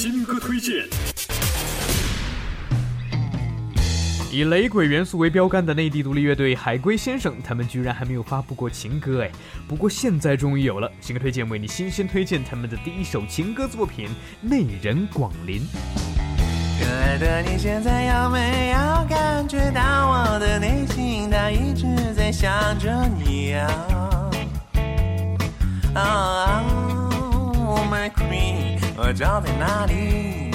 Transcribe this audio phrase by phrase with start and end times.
[0.00, 0.86] 新歌推荐。
[4.30, 9.30] 以雷鬼元素为标杆的内地独立乐队海龟先生，他们居然还没有发布过情歌哎！
[9.66, 14.06] 不过现在终于有了新歌推荐，为你新鲜推荐他们的第一首情歌作品
[14.40, 15.62] 《内人广林》。
[16.80, 22.88] 可爱的你现在有没有感觉到我的内心，它一直在想着
[23.18, 23.68] 你啊
[29.08, 30.50] 我找在哪里？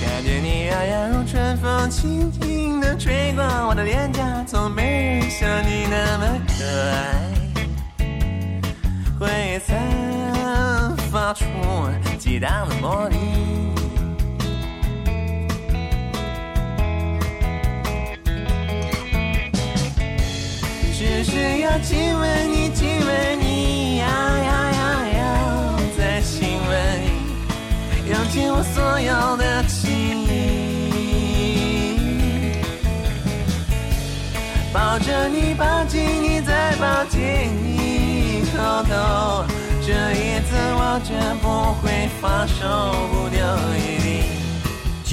[0.00, 7.34] 看见你摇摇如春风，轻轻地吹过我的脸颊，从没人像你那么可爱。
[9.18, 11.44] 回忆散发出
[12.20, 13.16] 激荡的魔力。
[21.34, 24.82] 只要亲吻你，亲吻你，呀呀呀
[25.18, 25.20] 呀
[25.98, 26.72] 再亲吻
[27.02, 27.06] 你，
[28.08, 29.90] 用尽我所有的情
[30.28, 30.32] 意，
[34.72, 37.20] 抱着你，抱紧你，再抱紧
[37.64, 39.44] 你，偷偷，
[39.84, 41.10] 这一次我绝
[41.42, 42.62] 不会放手，
[43.10, 43.36] 不丢
[43.76, 44.03] 一。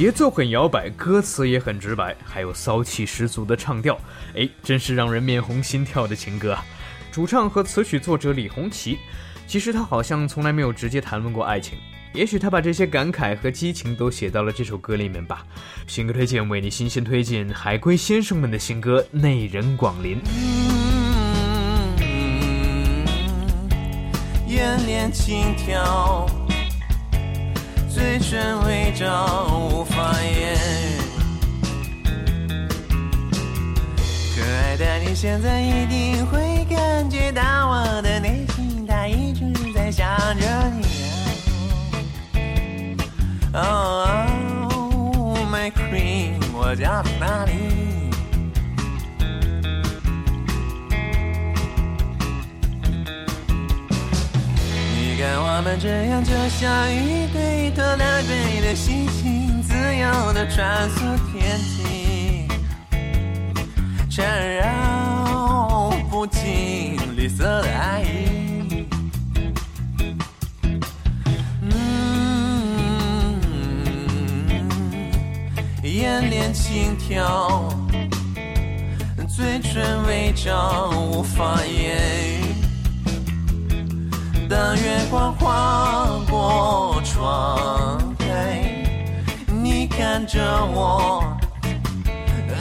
[0.02, 3.96] 节奏很摇摆，歌词也很直白，还有骚气十足的唱调，
[4.36, 6.66] 哎，真是让人面红心跳的情歌啊！
[7.12, 8.98] 主唱和词曲作者李红旗，
[9.46, 11.78] 其实他好像从来没有直接谈论过爱情，
[12.14, 15.46] 也许他把这些感慨和激情都写到了这首歌里面吧。
[15.86, 20.18] 新歌推荐为你新鲜推荐海龟先生们的新歌《内人广林》。
[24.48, 26.26] 眼帘轻挑。
[27.94, 30.58] 嘴唇微张，无法言。
[34.34, 40.08] 可爱，的你现在一定会感觉到我的内心，它一直在想
[40.40, 40.88] 着你。
[43.54, 47.52] Oh my queen，我家在哪里？
[55.62, 62.48] 我们这样，就像一对拖拉队的星星，自由的穿梭天际，
[64.10, 68.88] 缠绕不尽绿色的爱意。
[71.62, 73.40] 嗯，
[75.84, 77.70] 眼帘轻跳，
[79.30, 82.00] 嘴唇微张，无法言
[82.40, 82.51] 语。
[84.52, 88.84] 当月光划过窗台，
[89.48, 90.42] 你看着
[90.74, 91.24] 我，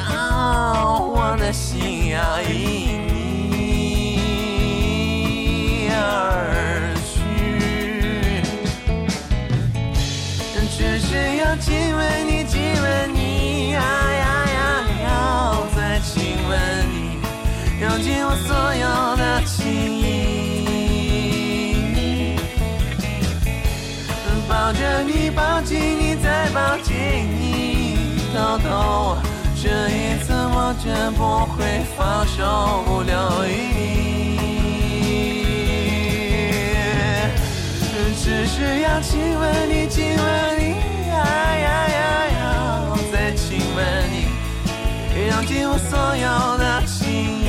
[0.08, 2.48] 啊，我的心要因
[3.48, 4.20] 你
[5.90, 7.18] 而去，
[10.70, 11.08] 只是
[11.38, 16.54] 要亲吻你，亲吻你，呀呀呀，要再亲吻
[16.88, 17.18] 你，
[17.82, 19.99] 用尽我所有的情
[24.70, 26.94] 抱着你，抱紧你，再抱紧
[27.40, 27.96] 你，
[28.32, 29.16] 偷偷，
[29.60, 33.12] 这一次我绝不会放手不留
[33.48, 34.38] 余地。
[38.22, 40.24] 只是要亲吻你，亲吻
[40.60, 40.62] 你，
[41.08, 41.14] 呀
[41.58, 41.88] 呀
[42.28, 43.78] 呀，再亲吻
[44.12, 44.14] 你，
[45.30, 46.28] 用尽我所有
[46.58, 47.10] 的情
[47.42, 47.48] 意。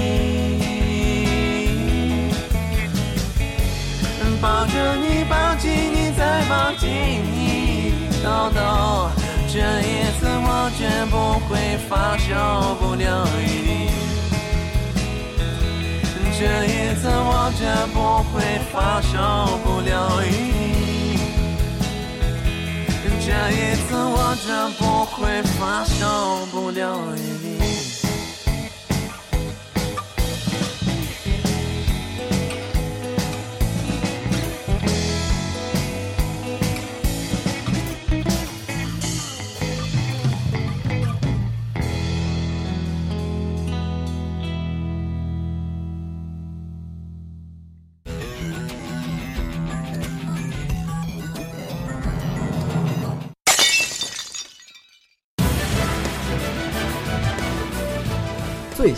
[4.41, 6.00] 抱着你，抱紧你，
[6.51, 8.59] 再抱紧你，豆豆，
[9.48, 11.15] 这一次我绝不
[11.48, 12.27] 会放手
[12.75, 13.07] 不留
[13.39, 13.69] 余地。
[16.38, 17.63] 这一次我绝
[17.94, 17.98] 不
[18.33, 19.15] 会放手
[19.63, 20.62] 不留余地。
[23.24, 23.56] 这一
[23.88, 26.81] 次我绝不会放手不留
[27.15, 27.61] 余地。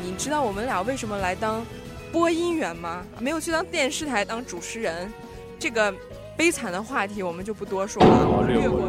[0.21, 1.65] 知道我们俩为什么来当
[2.11, 3.03] 播音员吗？
[3.17, 5.11] 没有去当电视台当主持人，
[5.57, 5.91] 这个
[6.37, 8.87] 悲惨的话题我们就不多说了，略过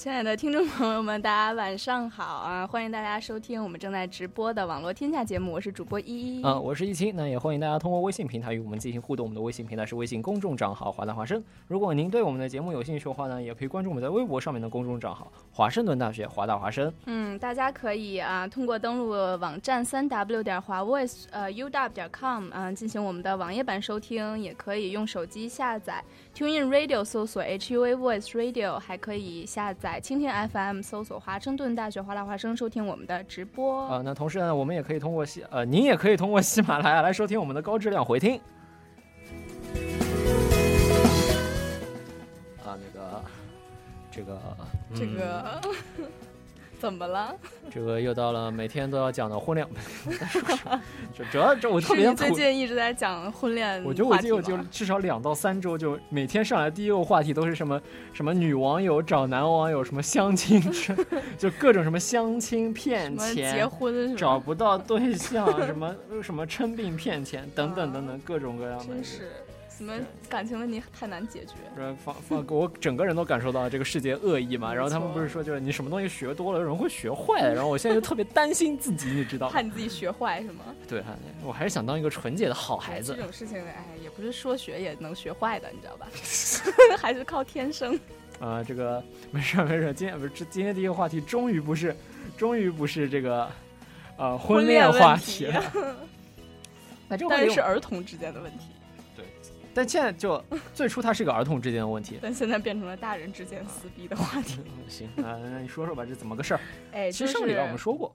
[0.00, 2.66] 亲爱的听众朋友们，大家晚上好啊！
[2.66, 7.14] 欢迎大家收听我们正在直播的网络天下节目，我是主播依依啊，我是易清。
[7.14, 9.26] 那也欢迎大家通过微信平台与我们进行互动。
[9.26, 11.44] 我们的微信平台是微信公众账号“华大华生”。
[11.68, 16.90] 如果您对我们的节目有兴趣的话呢，也可以关注我们在微博上面的公众账号“华盛顿大学华大华生”。
[17.04, 26.02] 嗯，大家可以啊，通过登录网站三 w 点华 voice 呃 uw 点 com 啊，进行我们的网页版收听，也可以用手机下载
[26.34, 30.82] TuneIn Radio 搜索 HUA Voice Radio，还可以下载蜻蜓 FM。
[30.82, 38.40] 搜索华盛顿大学华大华生收听我们的直播啊、呃，那同时呢，我们也可以通过喜呃，您也可以通过喜马拉雅来收听我们的高质量回听。
[42.64, 43.24] 啊，那个，
[44.10, 44.38] 这个，
[44.94, 45.60] 这个、
[45.98, 46.06] 嗯、
[46.80, 47.36] 怎么了？
[47.70, 49.66] 这个又到了每天都要讲的婚恋，
[51.14, 57.80] 这 主要这我特别最近一直在讲婚恋，我觉得我就就至少两到三周，就每天上来第一个话题都是什么
[58.14, 60.58] 什么女网友找男网友，什么相亲，
[61.36, 68.86] 就各种什么相亲骗钱、结婚找不到对象，什么什么称病骗钱等等等等各种各样的。
[68.86, 69.28] 真是
[69.80, 69.94] 怎么
[70.28, 71.54] 感情问题太难解决？
[71.74, 74.74] 这放放， 我整个人都感受到这个世界恶意嘛。
[74.74, 77.40] 然后他们不是说，就是你什么东西学多了，人会学坏。
[77.50, 79.48] 然后我现在就特别担心自己，你知道？
[79.48, 80.64] 怕你自己学坏是吗？
[80.86, 81.02] 对，
[81.42, 83.14] 我还是想当一个纯洁的好孩子。
[83.16, 86.06] 这种事情，哎，也不是说学也能学坏的，你知道吧？
[87.00, 87.98] 还是靠天生。
[88.38, 89.94] 啊，这个没事没事。
[89.94, 91.96] 今天不是今天第一个话题，终于不是，
[92.36, 93.50] 终于不是这个，
[94.18, 95.64] 呃，婚恋话题了。
[97.08, 98.66] 那这但是儿童之间的问题。
[99.72, 100.42] 但现在就
[100.74, 104.60] 最初它是一个儿童之间的问题， 但现在变成了大人之间撕逼的话题。
[104.88, 106.60] 行那，那你说说吧，这怎么个事儿？
[106.92, 108.12] 哎，其实上个礼拜我们说过，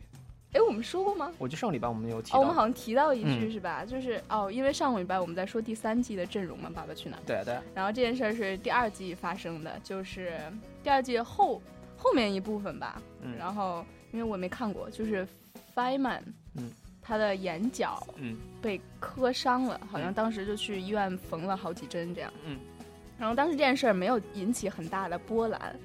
[0.53, 1.31] 哎，我们说过吗？
[1.37, 3.85] 我记得上礼拜我们有提，哦，我们好像提到一句是吧？
[3.85, 7.19] 就是哦，因为上个礼拜我们在说第三季的阵容嘛，《爸爸去哪儿》。
[7.25, 7.57] 对对。
[7.73, 10.39] 然后这件事儿是第二季发生的，就是
[10.83, 11.61] 第二季后
[11.97, 13.01] 后面一部分吧。
[13.21, 13.35] 嗯。
[13.37, 15.27] 然后因为我没看过，就是
[15.75, 16.21] Fireman。
[16.55, 16.69] 嗯。
[17.05, 22.33] 他的眼角嗯被磕伤了，好像当时就去医院缝了好几针这样。
[22.45, 22.57] 嗯，
[23.19, 25.75] 然后当时这件事儿没有引起很大的波澜，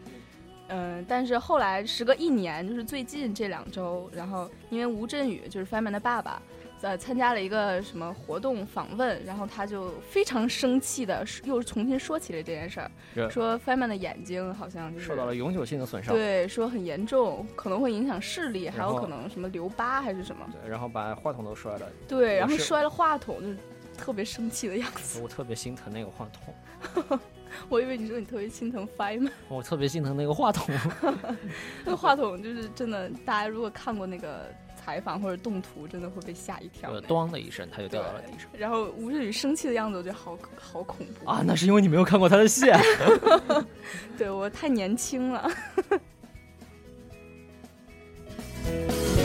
[0.69, 6.41] 嗯，但是后来时隔一年，就是最近这两周，然后因为吴镇宇就是 Fireman 的爸爸。
[6.83, 23.63] 呃，参加了一个什么活动访问，然后他就非常生气的又重新说起了这件事儿，说 Feynman 的眼睛好像受到了永久性的损伤，对，说很严重，可能会影响视力，还有可能什么留疤还是什么，对，然后把话筒都摔了，对，然后摔了话筒，就
[23.99, 25.21] 特别生气的样子。
[25.21, 27.21] 我特别心疼那个话筒，
[27.69, 30.75] 我以为你说你特别心疼 Feynman，我特别心疼那个话筒，
[31.85, 34.47] 那个话筒就是真的，大家如果看过那个。
[34.81, 38.49] 采访或者动图真的会被吓一跳，咣的一声，他就掉到了地上。
[38.57, 41.43] 然后吴镇宇生气的样子，我觉得好好恐怖啊！
[41.45, 42.67] 那是因为你没有看过他的戏，
[44.17, 45.51] 对我太年轻了。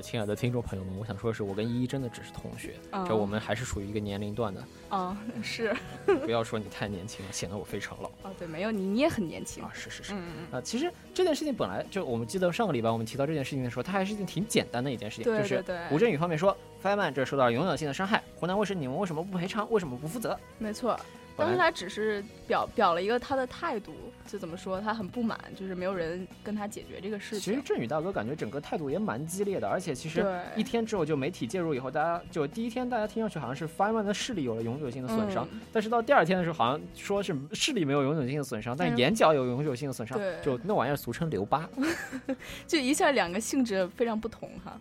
[0.00, 2.74] 亲爱的听众朋友们，我想说的是，我跟依依真的只是同学，
[3.06, 4.64] 这我们还是属于一个年龄段的。
[4.88, 5.74] 啊，是。
[6.24, 8.08] 不要说你太年轻了，显得我非常老。
[8.22, 9.70] 哦，对，没有你，你也很年轻啊。
[9.74, 10.14] 是是是。
[10.14, 10.58] 嗯嗯。
[10.58, 19.70] 啊，其实这件事情本来就，我们记得上个礼拜我们提到这件事情的时候，它还是一件挺简单的一件事情，就是吴镇宇方面说，Fireman 这受到了永久性的伤害，湖南卫视你们为什么不赔偿？
[19.70, 20.38] 为什么不负责？
[20.58, 20.98] 没错。
[21.38, 23.94] 当时他只是表表了一个他的态度，
[24.26, 27.40] 就怎么说，他很不满，就是没有人跟他解决这个事情。
[27.40, 30.26] 其实振宇大哥感觉整个态度也蛮激烈的，而且其实
[30.56, 41.68] 一天之后就媒体介入以后，大家就第一天大家听上去好像是 Fireman 的视力有了永久性的损伤，但是到第二天的时候好像说是视力没有永久性的损伤，但眼角有永久性的损伤，就那玩意儿俗称留疤，
[42.66, 44.78] 就一下两个性质非常不同哈。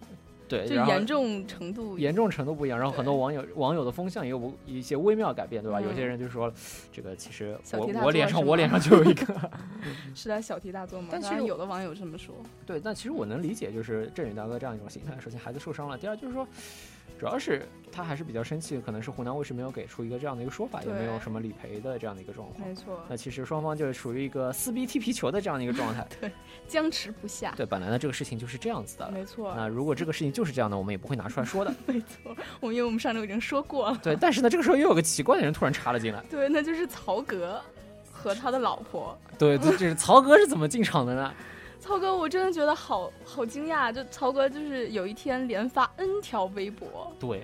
[0.48, 5.82] 对，就严重程度严重程度不一样，然后很多网友网友的风向也有一些微妙改变，对吧？
[5.82, 6.52] 有些人就说，
[6.92, 9.26] 这个其实我我脸上我脸上就有一个，
[10.16, 11.10] 是在小题大做吗？
[11.12, 12.36] 但其实有的网友这么说。
[12.66, 15.14] 对，但其实我能理解，就是振宇大哥这样一种心态。
[15.20, 16.48] 首先孩子受伤了，第二就是说。
[17.20, 22.68] 主要是他还是比较生气，可能是湖南卫视没有给出一个这样的一个说法，也没有什么理赔的这样的一个状况。
[22.68, 23.00] 没错。
[23.10, 26.08] 那其实双方就是属于一个撕逼踢皮球的这样的一个状态。
[26.22, 26.32] 对，
[26.68, 27.54] 僵持不下。
[27.58, 29.10] 对，本来呢这个事情就是这样子的。
[29.12, 29.54] 没错。
[29.56, 31.74] 那如果这个事情就是这样的，我们也不会拿出来说的。
[31.88, 34.00] 没错，我们因为我们上周已经说过了。
[34.04, 36.24] 对，但是呢这个时候又有个奇怪的人突然插了进来。
[36.30, 37.60] 对，那就是曹格
[38.12, 39.18] 和他的老婆。
[39.40, 41.34] 对，就是曹格是怎么进场的呢？
[41.88, 47.16] 曹哥，我真的觉得好好惊讶，就曹哥就是有一天连发 N 条微博。
[47.18, 47.44] 对。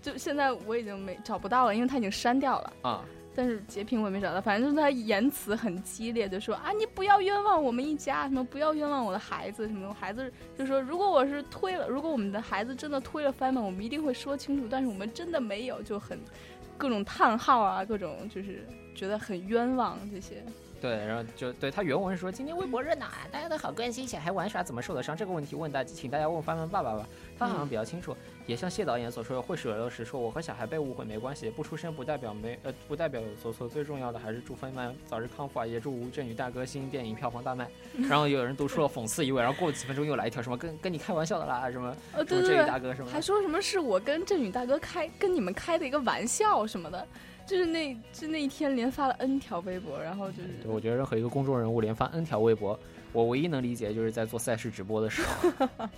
[0.00, 3.04] 就现在我已经没找不到了，因为他已经删掉了啊。
[3.34, 14.66] 但是截屏我也没找到，反正就是他言辞很激烈就说啊，你不要冤枉我们一家，什么不要冤枉我的孩子，什么我孩子就说如果我是推了，如果我们的孩子真的推了翻门，我们一定会说清楚。
[14.70, 16.18] 但是我们真的没有，就很
[16.76, 20.44] 各种叹号啊，各种就是觉得很冤枉这些。
[20.82, 27.06] 对，然后就对他原文说，今天微博热闹，啊大家都好关心小孩玩耍怎么受的伤这个问题，问大家请大家问翻翻爸爸吧，
[27.38, 28.16] 他好像比较清楚。
[28.44, 37.70] 也像谢导演所说的，会惹流时说我和小孩被误会没关系，不出声不代表没呃不代表有做错，最重要的还是祝翻翻早日康复啊，也祝吴镇宇大哥新电影票房大卖。
[38.10, 47.06] 然后有人读出了讽刺意味，然后过了几分钟又来一条什么跟跟你开玩笑的啦，什么呃对对大哥什么，还说什么是我跟振宇大哥开跟你们开的一个玩笑什么的。
[47.52, 50.48] 就是那，就那一天连发了 N 条微博，然后就是。
[50.62, 52.80] 对，我觉得任何一个公众人物连发 N 条微博，
[53.12, 55.68] 我唯一能理解就是在做赛事直播的时候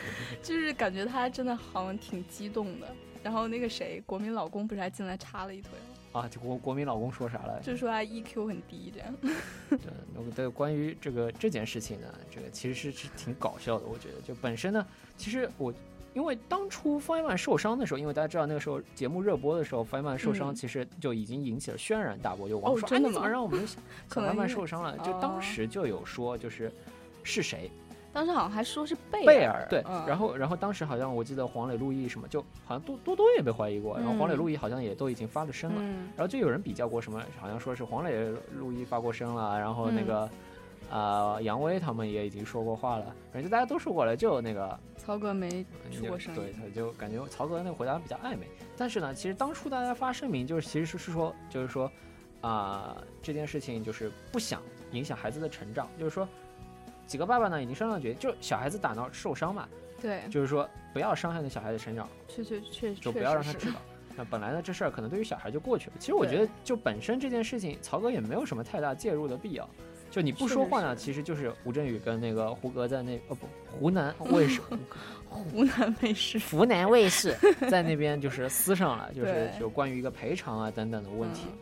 [0.42, 2.88] 就是感觉他真的好像挺激动的。
[3.22, 5.72] 然后那个谁，国民老公不是还进来插了一腿
[6.12, 6.20] 吗？
[6.22, 7.60] 啊，就国国民老公说啥了？
[7.62, 9.14] 就说他 EQ 很低，这样。
[9.68, 9.78] 对，
[10.34, 13.84] 对，关于这个这件事情呢，这个其实是是挺搞笑的。
[13.84, 14.86] 我觉得，就本身呢，
[15.18, 15.70] 其实我。
[16.14, 23.66] 因为当初方一曼受伤的时候，因为大家知道那个时候节目热播的时候，方一曼受伤其实就已经引起了轩然大波，就网说：“哎，你怎么让我们
[24.08, 26.70] 方一曼受伤了？”就当时就有说，就是
[27.22, 27.70] 是谁，
[28.12, 30.04] 当时好像还说是贝贝尔，对，嗯。
[30.06, 34.36] 然后然后当时好像我记得黄磊、陆毅什么，就好像多多多也被怀疑过，然后黄磊、嗯。
[34.36, 36.10] 陆毅好像也都已经发了声了，嗯。
[36.16, 40.06] 然后就有人比较过什么，好像说是黄磊、陆毅发过声了，然后那嗯
[40.92, 40.98] 个。
[40.98, 48.46] 啊、杨威他们也已经说过话了，反正大家都说过了，就那个曹格没出过声，对，他就感觉曹格那个回答比较暧昧。
[48.76, 51.90] 但是呢，其实当初大家发声明，就是其实是说，就是说，
[52.42, 56.28] 啊、这件事情就是不想影响孩子的成长，就是说，
[57.06, 59.66] 几个爸爸呢已经商量决定，就是小孩子打闹受伤嘛，
[59.98, 63.80] 对，就是说不要伤害那小孩的成长，确确确就不确实是要让他知道。
[64.14, 65.96] 那本来呢，这事儿可能对于小孩就过去了。
[65.98, 69.66] 其实我觉得，就本身这件事情，曹格也没有什么太大介入的必要。
[70.12, 74.60] 就你不说话呢，其实就是吴镇宇跟那个胡歌在那呃不湖南卫视
[75.28, 77.34] 湖南卫视湖南卫视
[77.70, 81.46] 在那边就是撕上了， 就是对就关于一个赔偿啊等等的问题。
[81.50, 81.58] 嗯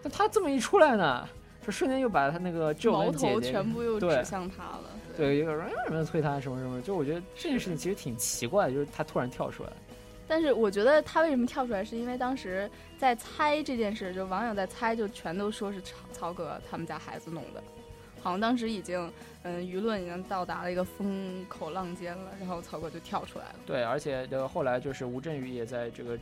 [0.00, 1.28] 但他这么一出来呢，
[1.66, 4.84] 就瞬间又把他那个皱矛纹姐姐头全部又指向他了。
[5.16, 9.70] 对有人什么推他什么什么，就我觉得这件事情其实挺奇怪的，就是他突然跳出来。
[10.28, 17.60] 但是我觉得他为什么跳出来，是因为当时在猜这件事，就网友在猜，就全都说是曹曹格他们家孩子弄的，
[18.22, 19.10] 好像当时已经，
[19.42, 23.54] 嗯，舆论已经到达了一个风口浪尖了，然后曹格就跳出来了。
[23.66, 26.18] 对，而且这个后来就是吴镇宇也在这个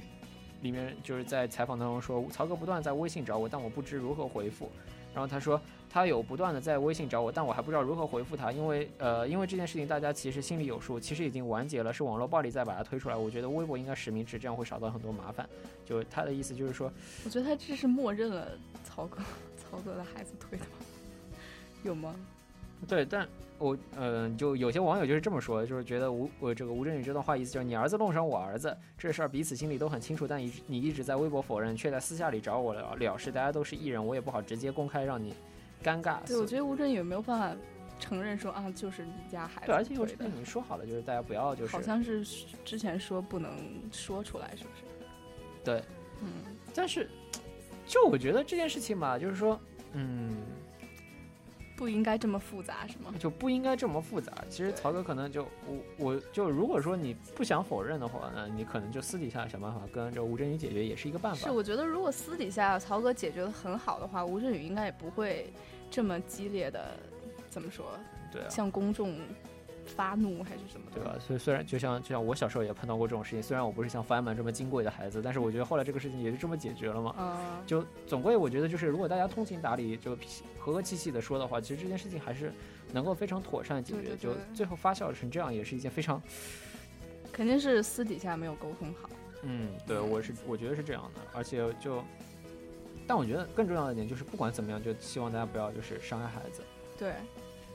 [0.63, 4.71] 里面就是在采访当中说，曹格不断在微信找我，但我不知如何回复。
[5.15, 13.17] 然后他说他有不断的在微信找我，但我还不知道如何回复他，因为呃，因为这件事情大家其实心里有数，其实已经完结了，是网络暴力再把它推出来。
[13.17, 15.49] 我觉得微博应该实名制，这样会少到很多麻烦。
[15.87, 16.93] 就他的意思就是说，
[17.25, 18.47] 我觉得他这是默认了
[18.85, 19.23] 曹格
[19.57, 20.71] 曹格的孩子推的吗？
[21.87, 22.15] 有吗？
[22.87, 23.27] 对，但
[23.59, 35.33] 我呃，就有些网友就是这么说，就是觉得吴我这个吴镇宇这段话意思就是你儿子弄伤我儿子这事儿彼此心里都很清楚，但一你一直在微博否认，却在私下里找我了了事，大家都是艺人，我也不好直接公开让你
[35.83, 36.19] 尴尬。
[36.27, 37.57] 对，我觉得吴镇宇没有办法
[37.99, 42.23] 承认说啊，就是你家孩子对，而且我推的这边已经说好了，就是大家不要就是好像是
[42.63, 43.51] 之前说不能
[43.91, 44.85] 说出来，是不是？
[45.65, 45.83] 对，
[46.21, 46.29] 嗯，
[46.75, 47.09] 但是
[47.87, 49.59] 就我觉得这件事情吧，就是说，
[49.95, 50.37] 嗯，
[51.77, 53.13] 不应该这么复杂，是吗？
[53.19, 54.33] 就不应该这么复杂。
[54.49, 61.47] 其实曹哥可能就我我就如果说你不想否认的话那，你可能就私底下想办法跟这吴镇宇解决，也是一个办法。
[61.47, 65.53] 是，我觉得如果私底下曹哥解决的很好的话，吴镇宇应该也不会
[65.91, 66.97] 这么激烈的，
[67.51, 67.85] 怎么说？
[68.33, 69.15] 对啊向公众
[69.87, 71.01] 发怒还是什么的？
[71.01, 71.17] 对吧？
[71.19, 77.15] 所以虽然就像就像我小时候也碰到过这种事情，虽然我不是像范曼这么金贵的孩子，但是我觉得后来这个事情也就这么解决了嘛。
[77.19, 80.17] 嗯，就总归我觉得就是如果大家通情达理，就
[80.59, 82.53] 和和气气的说的话，其实这件事情还是
[82.93, 84.01] 能够非常妥善解决。
[84.01, 86.21] 对对对就最后发酵成这样，也是一件非常
[87.33, 89.09] 肯定是私底下没有沟通好。
[89.43, 92.03] 嗯，对我是我觉得是这样的，而且就，
[93.07, 96.63] 但我觉得更重要的一点就是不管怎么样，就希望大家不要就是伤害孩子。
[96.99, 97.13] 对，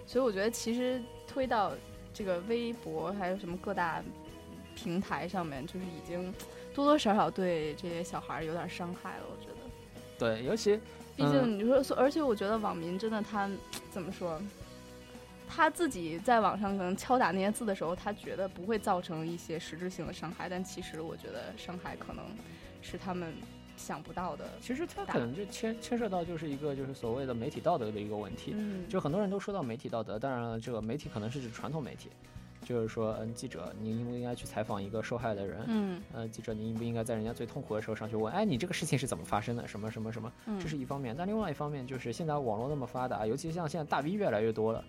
[0.06, 1.71] 所以我觉得其实推到
[2.13, 4.02] 这个微博还有什么各大
[4.76, 6.34] 平台上面，就是已经
[6.74, 9.24] 多多少少对这些小孩儿有点伤害了。
[9.30, 9.58] 我觉得，
[10.17, 10.80] 对，尤其
[11.15, 13.50] 毕竟你说，而且我觉得网民真的他
[13.89, 14.41] 怎么说？
[15.54, 22.24] 他自己在网上可能敲打那些字的时候，他觉得不会造成一些实质性的伤害，但其实我觉得伤害可能
[22.82, 23.34] 是他们
[23.82, 24.46] 想不到的。
[24.62, 28.54] 其实它可能就牵牵涉到就是一个就是所谓的媒体道德的一个问题。
[28.56, 32.10] 嗯就很多人都说到媒体道德，当然了，这个媒体可能是指传统媒体，
[32.63, 35.63] 就是说，嗯，记者你应不应该去采访一个受害的人？
[35.67, 39.67] 嗯，呃，记者你应不应该在人家最痛苦的时候上去问，哎，你这个事情是怎么发生的？
[39.67, 40.32] 什么什么什么？
[40.46, 44.84] 嗯这是一方面，但另外一方面就是现在网络那么发达，尤其像现在大 V 越来越多了。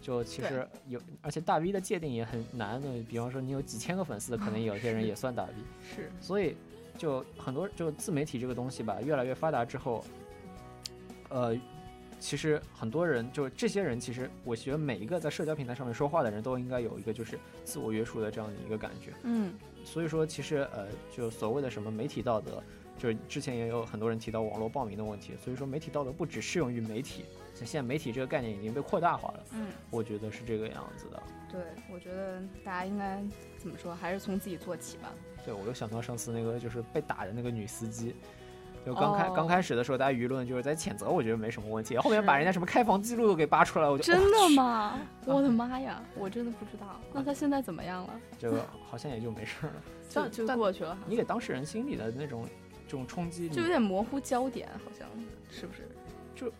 [0.00, 2.88] 就其实有，而且大 V 的界定也很难的。
[3.08, 5.50] 比方说，你有几千个粉丝，可能有些人也算大 V。
[5.82, 6.56] 是，所以
[6.98, 10.04] 就很多就自媒体这个东西吧，越来越发达之后，
[11.30, 11.56] 呃，
[12.18, 19.12] 其实很多人就这些人，其实我觉得每一个在社交平台上面说话的人都应该有一个就是自我约束的这样的一个感觉。
[19.22, 22.62] 嗯，所以说其实呃，就所谓的什么媒体道德，
[22.98, 25.34] 就是之前也有很多人提到网络报名的问题。
[25.42, 29.44] 所以说媒体道德不只适用于媒体，现在媒体这个概念已经被扩大化了。
[29.54, 31.22] 嗯，我觉得是这个样子的。
[31.50, 33.22] 对，我觉得大家应该
[33.56, 35.10] 怎么说，还是从自己做起吧。
[35.44, 38.14] 对，我又想到上次那个就是被打的那个女司机，
[38.84, 45.00] 就刚开、哦刚开始的时候，大家舆论就是在谴责，我觉得没什么问题，后面把人家什么开房记录都给扒出来，我就真的哦吗？
[45.24, 47.00] 我的妈呀，我真的不知道。
[47.14, 48.20] 那他现在怎么样了？
[48.38, 49.82] 这个好像也就没事儿了，
[50.28, 50.98] 就就过去了。
[51.06, 52.46] 你给当事人心里的那种
[52.88, 55.06] 这种冲击就有点模糊焦点，好像
[55.50, 55.86] 是不是？
[56.34, 56.50] 就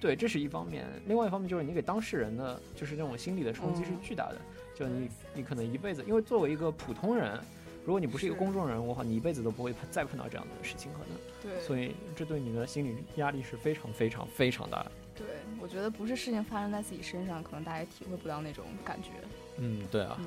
[0.00, 0.14] 对。
[0.14, 0.86] 这是一方面。
[1.06, 4.40] 另外一方面，就是你给当事人的就是那种心理的冲击是巨大的。
[4.74, 7.38] 就你，你可能一辈子，因为作为一个普通人，
[7.84, 10.92] 如果你不是一个公众人物的话，你一辈子都不会再碰到这样的事情。
[10.92, 11.08] 可能
[11.42, 14.92] 对，所以这对你的心理压力是非常非常非常大的。
[15.16, 15.26] 对
[15.60, 19.10] 我觉得不是事情发生在自己身上，可能大家也体会不到那种感觉。
[19.58, 20.18] 嗯，对啊。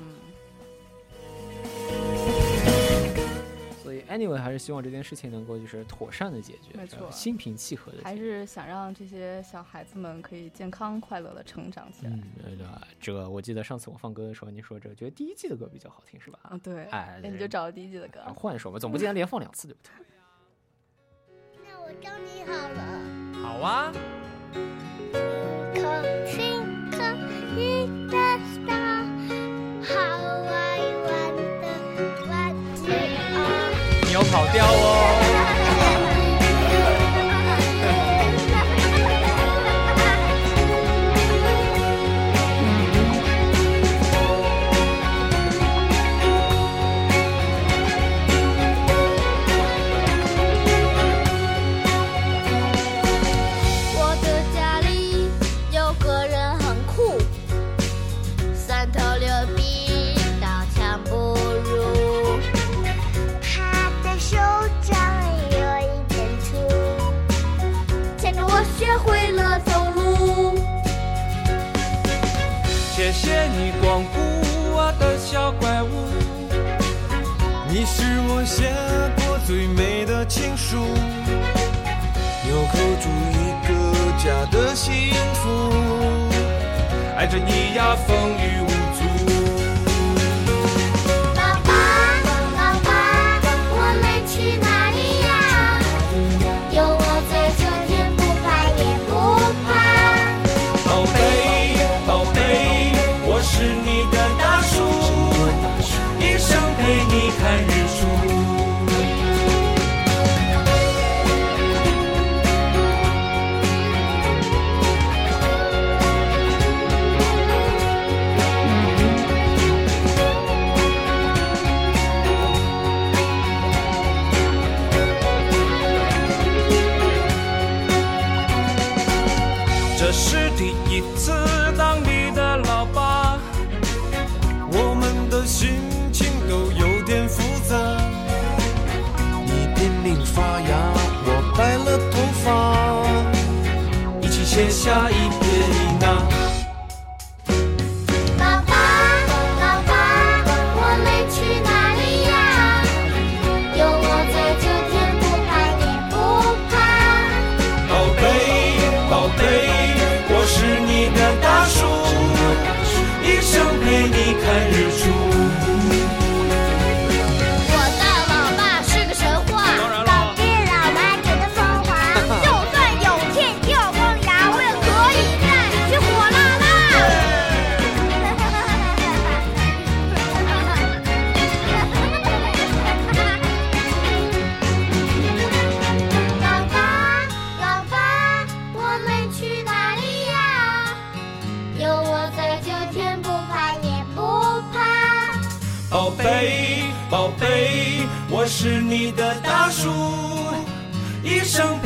[4.08, 12.66] Anyway，还是希望这件事情能够就是妥善的解决没错心平气和的还是想让这些小孩子们可以健康快乐的成长起来对对
[13.00, 19.92] 这我记得上次我放歌的时候你说这个觉得第一季的歌比较好听是吧啊对哎那你就找第一季的歌换一首吧总不见得连放两次对不对？
[21.68, 23.42] 那我教你好了。
[23.42, 23.92] 好啊。
[25.74, 26.96] 一颗心刻
[27.56, 28.16] 一个
[28.66, 28.95] 伤
[34.16, 35.15] 都跑掉哦。
[73.48, 74.18] 你光顾
[74.74, 76.06] 我的小怪物。
[77.68, 78.72] 你是我写
[79.16, 80.76] 过最美的情书。
[82.44, 83.70] 钮扣住一个
[84.18, 85.72] 家的幸福。
[87.16, 88.75] 爱着你呀风雨无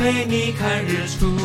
[0.01, 1.37] 陪你看日出。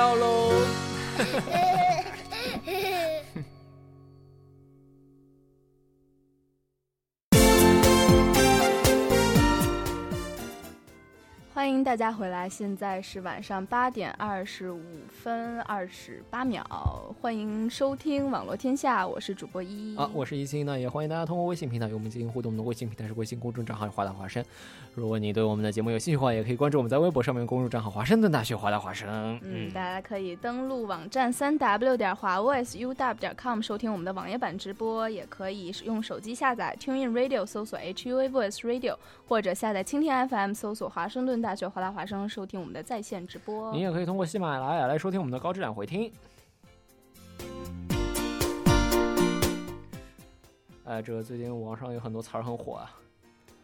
[0.00, 0.50] 要喽
[11.90, 16.62] 回来，现在是晚上八点二十五分二十八秒，
[17.20, 19.96] 欢迎收听网络天下，我是主播依依。
[19.96, 22.50] 啊，我是一心呢，也欢迎大家通过微信平台与我们进行互动。
[22.50, 24.44] 我们的微信平台是微信公众账号“华大华生”。
[24.94, 29.40] 如果你对我们的节目有兴趣的话，也可以关注我们在微博上面公众账号“华盛顿大学华大华生”。
[29.42, 38.94] 嗯，大家可以登录网站三 w 点华 voiceuw 点 com 收听我们的网页版直播，也可以用手机下载 TuneIn Radio 搜索 HUA Voice Radio，
[39.26, 43.72] 或者下载蜻蜓 FM 搜索华盛顿大学华大华生收听我们的在线直播。
[43.72, 46.12] 你也可以通过喜马拉雅来收听我们的高质量回听。
[50.84, 52.90] 哎，这个最近网上有很多词儿很火啊，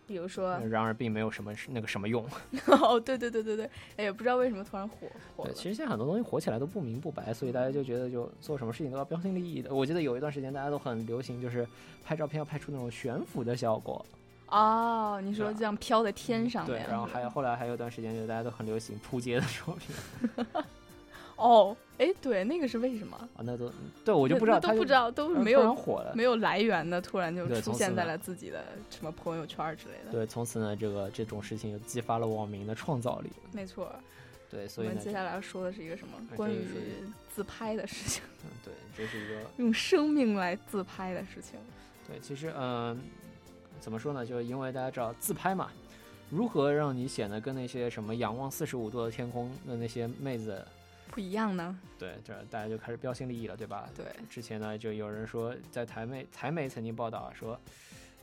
[0.07, 2.25] 比如说，然而并没有什么那个什么用。
[2.81, 5.45] 哦，对对对对对，哎，也不知道为什么突然火火。
[5.45, 9.75] 对，其实现在很多东西火起来都不明不白，所以大家就觉得就做什么事情都要标新立异的。
[9.75, 11.67] 我记得有一段时间大家都很流行，就是
[12.05, 14.07] 拍照片要拍出那种悬浮的效果。
[14.49, 20.65] 哦，你说这样飘在天上对，然后还有后来还有一段时间，就大家都很流行扑街的照片。
[21.37, 23.43] 哦，哎，对，那个是为什么啊？
[23.45, 23.71] 那都
[24.05, 30.13] 对我就不知道，都不知道，都是没有火了，没有来源的，突然就出现在了自己的什么朋友圈之类的。
[30.13, 33.31] 对，从此呢，这个这种事情就激发了网民的创造力。
[33.53, 33.93] 没错。
[34.49, 36.13] 对，所以我们接下来要说的是一个什么？
[36.37, 36.65] 关于
[37.29, 38.23] 自拍的事情。
[38.45, 41.59] 嗯，对，这是一个用生命来自拍的事情。
[42.07, 42.99] 对，其实嗯，
[43.81, 44.25] 怎么说呢？
[44.25, 45.71] 就因为大家知道自拍嘛，
[46.31, 50.65] 如何让你显得跟那些什么仰望四十五度的天空的那些妹子。
[51.09, 53.89] 不一样呢，对，这大家就开始标新立异了，对吧？
[53.97, 57.59] 对，之前呢，就有人说，在台媒台媒曾经报道说，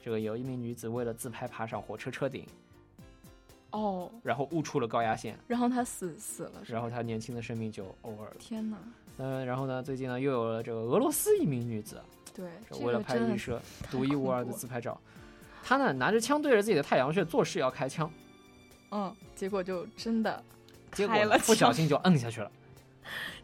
[0.03, 2.45] 这个有一名女子为了自拍爬上火车车顶，
[3.71, 8.35] 哦，然后误触了高压线，然后她死死了，然后她年轻的生命就 over 了。
[8.37, 8.77] 天哪！
[9.17, 11.99] 嗯，然后呢，最近呢，又有了这个俄罗斯一名女子，
[12.33, 12.45] 对，
[12.85, 14.99] 为了拍一摄独一无二的自拍照，
[15.63, 18.12] 她呢拿着枪对着自己的太阳穴做事要开枪，
[18.91, 20.43] 嗯，结果就真的
[20.91, 22.52] 结果不小心就摁下去了。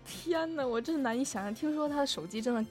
[0.06, 1.54] 天哪，我真的难以想象。
[1.54, 2.66] 听说他的手机真的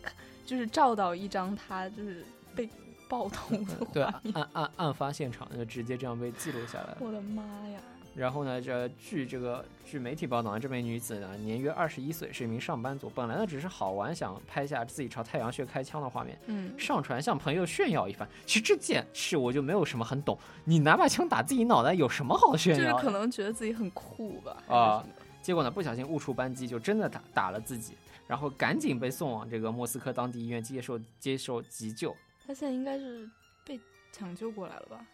[0.44, 2.68] 就是照到一张他就是被
[3.08, 6.96] 爆头的 对，案案案发现场就直接这样被记录下来。
[7.00, 7.80] 我的妈呀！
[8.18, 13.08] 然后呢，这据这个据媒体报道，这名女子呢年约二十一岁，是一名上班族。
[13.14, 18.28] 本来呢只是好玩，想拍下自己朝太阳穴开枪的画面，嗯，上传向朋友炫耀一番。
[18.44, 22.92] 其实这件事我就没有什么很懂，你拿把枪打自己脑袋有什么好炫耀？
[22.92, 24.62] 就是可能觉得自己很酷吧？
[24.66, 25.06] 啊。
[25.40, 27.94] 结果呢，不小心误触扳机，就真的打打了自己，
[28.26, 32.14] 然后赶紧被送往这个莫斯科当地医院接受接受急救。
[32.44, 33.30] 他现在应该是
[33.64, 33.78] 被
[34.10, 35.06] 抢救过来了吧？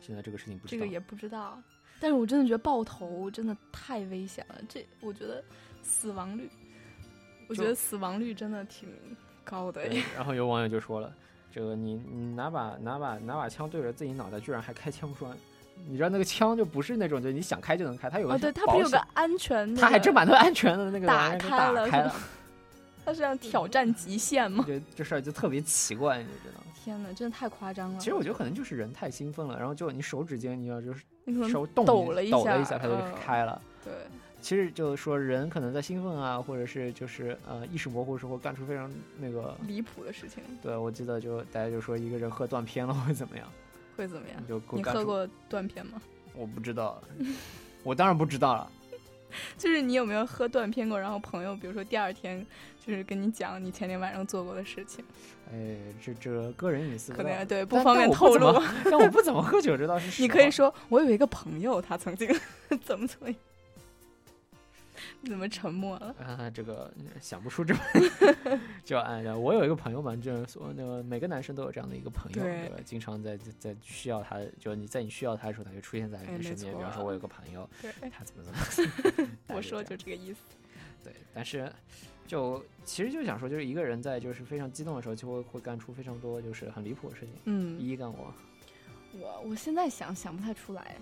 [0.00, 1.62] 现在这个事情不知道，这个也不知道。
[2.00, 5.44] 但是我真的觉得爆头真的太危险了，这我觉得
[5.82, 6.48] 死亡率，
[7.46, 8.88] 我觉得死亡率真的挺
[9.44, 9.82] 高的。
[10.16, 11.12] 然后有网友就说了，
[11.52, 15.30] 这个你你拿把拿把拿把枪对着自己脑袋，居然还开枪栓。
[15.88, 22.14] 你知道那个枪就不是那种，就你想开就能开，它有个对，它不有个安全，它还真把那个安全的那个打开了，开了。
[23.10, 24.64] 它是要挑战极限吗？
[24.64, 26.66] 这这事儿就特别奇怪，你知道吗？
[26.84, 27.98] 天哪，真的太夸张了。
[27.98, 31.02] 其实我觉得可能就是人太兴奋了，然后就你手指尖你要就是
[31.50, 33.60] 手抖了一下，抖了一下，它就开了。
[33.84, 33.92] 对，
[34.40, 40.40] 其实就是说人可能在兴奋啊，或者是就是呃意识模糊的时候干出非常那个离谱的事情。
[40.62, 43.46] 对，我记得就大家就说一个人喝断片了会怎么样？
[43.96, 44.46] 会怎么样？
[44.46, 46.00] 就你喝过断片吗？
[46.32, 47.02] 我不知道，
[47.82, 48.70] 我当然不知道了。
[49.56, 50.98] 就是你有没有喝断片过？
[50.98, 52.46] 然后朋友，比如说第二天，
[52.84, 55.04] 就是跟你讲你前天晚上做过的事情。
[55.52, 58.62] 哎，这这个人隐私可能对不方便透露。
[58.84, 60.20] 但我不怎么喝酒，这倒是。
[60.22, 62.28] 你可以说，我有一个朋友，他曾经
[62.82, 63.28] 怎么怎么。
[65.22, 66.14] 你 怎么沉默了？
[66.20, 67.80] 啊，这个想不出这么
[68.84, 72.76] 就按照我有一个朋友嘛，就是说那个每个男生都有这样的一个朋友，对吧？
[72.84, 76.74] 经常在在需要他，就你在你需要他的时候，他就出现在你身边。
[76.74, 77.68] 比方说，我有个朋友，
[78.10, 80.40] 他怎么怎么，我说就这个意思。
[81.04, 81.70] 对，但是
[82.26, 87.30] 就其实就想说，就是一个人在就是非常激动的时候，就会会干出非常多就是很离谱的事情。
[87.44, 88.32] 嗯，一一干我。
[89.12, 90.96] 我我现在想想不太出来，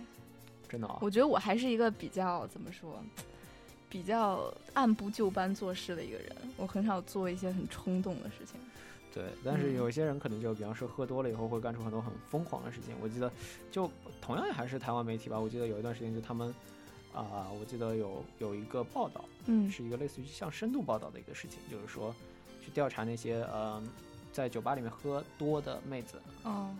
[0.68, 0.88] 真的。
[1.00, 3.02] 我觉得我还是一个比较怎么说？
[3.88, 8.60] 比较按部就班做事的一个人，我很少做一些很冲动的事情。
[9.14, 12.94] 对，但是有一些人可能就，比方说喝多了以后会干出很多很疯狂的事情。
[13.00, 13.32] 我记得，
[13.70, 16.54] 就同样还是台湾媒体吧，我记得有一段时间就他们，
[17.12, 22.14] 啊，我记得有有一个报道，嗯，是一个类似于像深度报道的一个事情，就是说
[22.62, 23.82] 去调查那些呃
[24.30, 26.72] 在酒吧里面喝多的妹子，哦，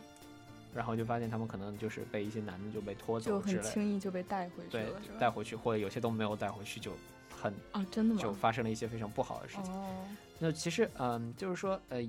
[0.74, 6.92] 然后就发现他们可能就是被一些男的就被拖走，就很轻易就被带回去了，带回去或者有些都没有带回去，就
[7.30, 8.20] 很啊，真的吗？
[8.20, 9.72] 就发生了一些非常不好的事情。
[9.72, 10.06] 哦，
[10.38, 12.06] 那其实嗯，就是说呃，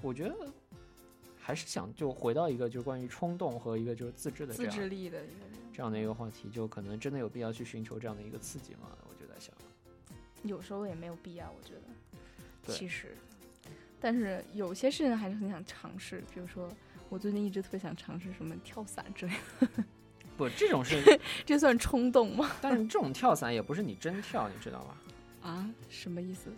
[0.00, 0.34] 我觉得
[1.38, 8.88] 还是想就回到一个就是关于冲动和一个就是自制的自制力的一个这样的一个话题，就可能真的有必要去寻求这样的一个刺激吗？
[9.08, 9.54] 我就在想，
[10.42, 11.80] 有时候也没有必要，我觉得。
[12.66, 13.14] 对其实，
[14.00, 16.66] 但是有些事情还是很想尝试，比如说
[17.14, 19.68] 我最近一直特别想尝试什么跳伞之类的，
[20.36, 21.00] 不，这种是，
[21.46, 22.50] 这算冲动吗？
[22.60, 25.48] 但是这种跳伞也不是你真跳，你知道吧？
[25.48, 26.50] 啊，什么意思？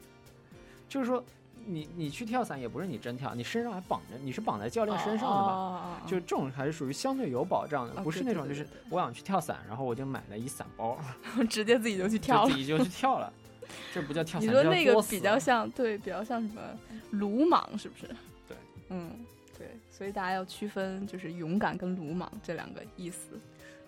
[0.88, 1.22] 就是说，
[1.66, 5.52] 你你去跳伞也不是你真跳，你身上还绑着，你是绑在教练身上的吧？
[5.52, 10.98] 哦就这种还是属于相对有保障的，哦不是那种就是我想去跳伞，然后我就买了一伞包，
[11.50, 12.56] 直接自己就去跳了自。
[12.56, 13.30] 己就去跳了，
[13.92, 16.62] 这不叫跳伞，你说那个比较像，对，比较像什么
[17.10, 18.06] 鲁莽，是不是？
[18.48, 18.56] 对，
[18.88, 19.10] 嗯，
[19.56, 23.38] 对，所以大家要区分就是勇敢跟鲁莽这两个意思。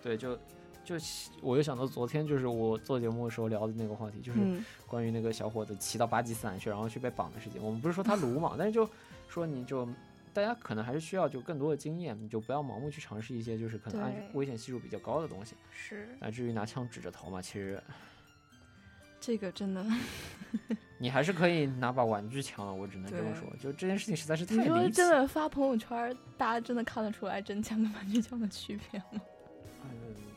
[0.01, 0.35] 对，就
[0.83, 0.95] 就
[1.41, 7.63] 我又想到昨天就是我做节目的时候聊的那个话题，就是嗯关于那个小伙子骑到巴基斯坦去，然后去被绑的事情。
[7.63, 8.89] 我们不是说他鲁莽， 但是就
[9.27, 9.87] 说你就。
[10.31, 15.55] 大家可能还是需要就更多的经验，你就不要盲目去尝试一些就是可能安危险系数比较高的东西。
[15.71, 17.81] 是，那至于拿枪指着头嘛，其实
[19.19, 19.85] 这个真的，
[20.97, 23.47] 你还是可以拿把玩具枪了，我只能这么说。
[23.61, 25.09] 就这件事情实在是太你说离奇真。
[25.09, 29.21] 的发朋友圈，大家真的看得出来真枪跟玩具枪的区别吗？
[29.83, 29.91] 嗯，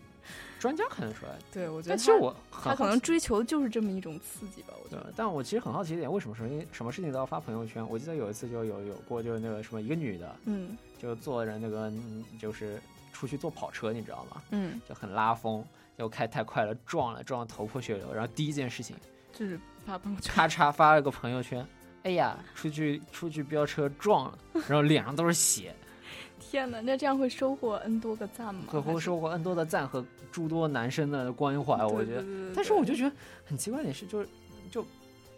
[0.58, 1.32] 专家看得出来。
[1.52, 4.74] 对，我觉得但其实他我他可能追求就是这么一种刺激吧。
[4.82, 7.86] 我觉对得，，但我其实很好奇一点，为什么什么什么事情都要发朋友圈？
[7.88, 12.80] 我记得有一次就有有过，就是那个什么一个女的，嗯就坐着那个嗯就是
[13.12, 14.42] 出去坐跑车，你知道吗？
[14.50, 15.64] 嗯，就很拉风，
[15.98, 18.12] 就开太快了，撞了，撞得头破血流。
[18.12, 18.96] 然后第一件事情，
[19.32, 21.66] 就是发朋友圈，咔嚓发了个朋友圈，
[22.02, 25.74] 哎呀，出去出去飙车撞了，然后脸上都是血，
[26.40, 28.64] 天哪，那这样会收获 n 多个赞吗？
[28.68, 32.52] 会会收获 n 多的赞和诸多男生的关怀，我觉得对对对。
[32.54, 33.12] 但是我就觉得
[33.44, 34.28] 很奇怪的点是，就是
[34.70, 34.84] 就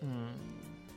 [0.00, 0.34] 嗯，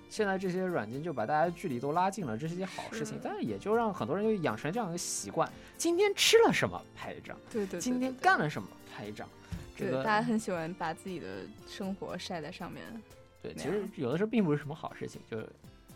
[0.10, 9.28] 现在这些软件就把大家距离都拉近了，这是一件好事情，但是也就让很多人就养成这样一个习惯：今天吃了什么拍一张，对对对，今天干了什么拍一张。
[9.76, 11.28] 这对，大家很喜欢把自己的
[11.67, 12.84] 生活晒在上面。
[13.43, 15.38] 对，其实有的时候并不是什么好事情，就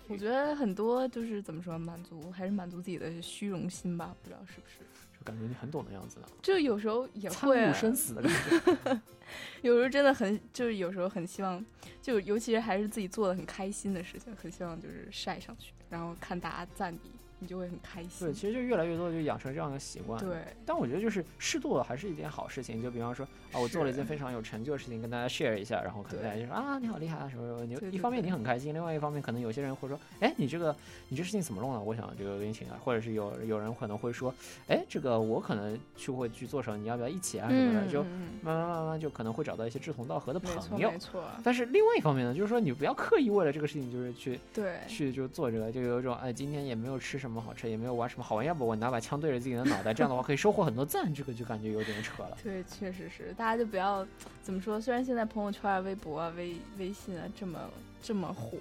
[0.08, 4.76] 我觉得很多就是怎么说，满足还是满足自己的虚荣心吧，不知道是不是？
[5.21, 9.01] 就感觉你很懂的样子呢，就有时候也参会生死的感觉。
[9.62, 11.63] 有时候真的很，就是有时候很希望，
[12.01, 18.27] 就尤其是还是自己做的很开心的事情，很希望就是晒上去，然后看大家赞你，你就会很开心。
[18.27, 20.19] 对，其实就越来越多的就养成这样的习惯。
[20.19, 22.82] 对，但我觉得就是适度的还是一件好事情。
[22.82, 27.65] 就比方说啊，我做了一件非常有成就的事情，跟大家 share 一下，然后可能大家就说啊，你好厉害啊什么什么。
[27.65, 30.75] 你一方面你很开心，另外一方面可能有些人会说，哎，你这个
[31.10, 31.80] 你这事情怎么弄的？
[31.82, 34.34] 我想这个跟你请啊，或者是有有人可能会说，
[34.67, 37.88] 哎，这个我可能去会去做什么，你要不要一起啊什么的？
[37.88, 38.04] 就
[38.41, 40.97] 慢慢慢慢就可能会找到一些志同道合的朋友没。
[40.97, 52.38] 错，但是另外一方面呢，就是说你不要刻意为了这个事情就是去对去就做这个，就有一种哎，今天也没有吃什么好吃，也没有玩什么好玩，要不我拿把枪对着自己的脑袋，这样的话可以收获很多赞， 这个就感觉有点扯了。
[52.44, 54.06] 对，确实是，大家就不要
[54.41, 54.82] 怎么说。
[54.82, 57.60] 虽然现在朋友圈啊、微博啊、微微信啊这么
[58.02, 58.58] 这么火，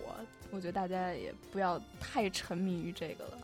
[0.50, 3.38] 我觉得大家也不要太沉迷于这个了。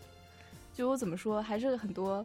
[0.75, 2.25] 就我怎么说，还是很多。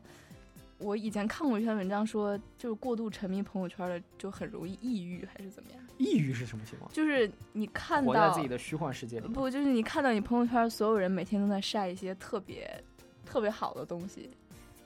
[0.77, 5.79] 我以前看过一篇文章说，就是过度沉迷朋友圈的就很容易抑郁，还是怎么样？
[5.99, 6.91] 抑郁是什么情况？
[6.91, 9.27] 就是你看活在到自己的虚幻世界里。
[9.27, 12.83] 不，就是你看到你朋友圈所有人每天都在晒一些特别
[13.31, 14.29] 特别好的东西，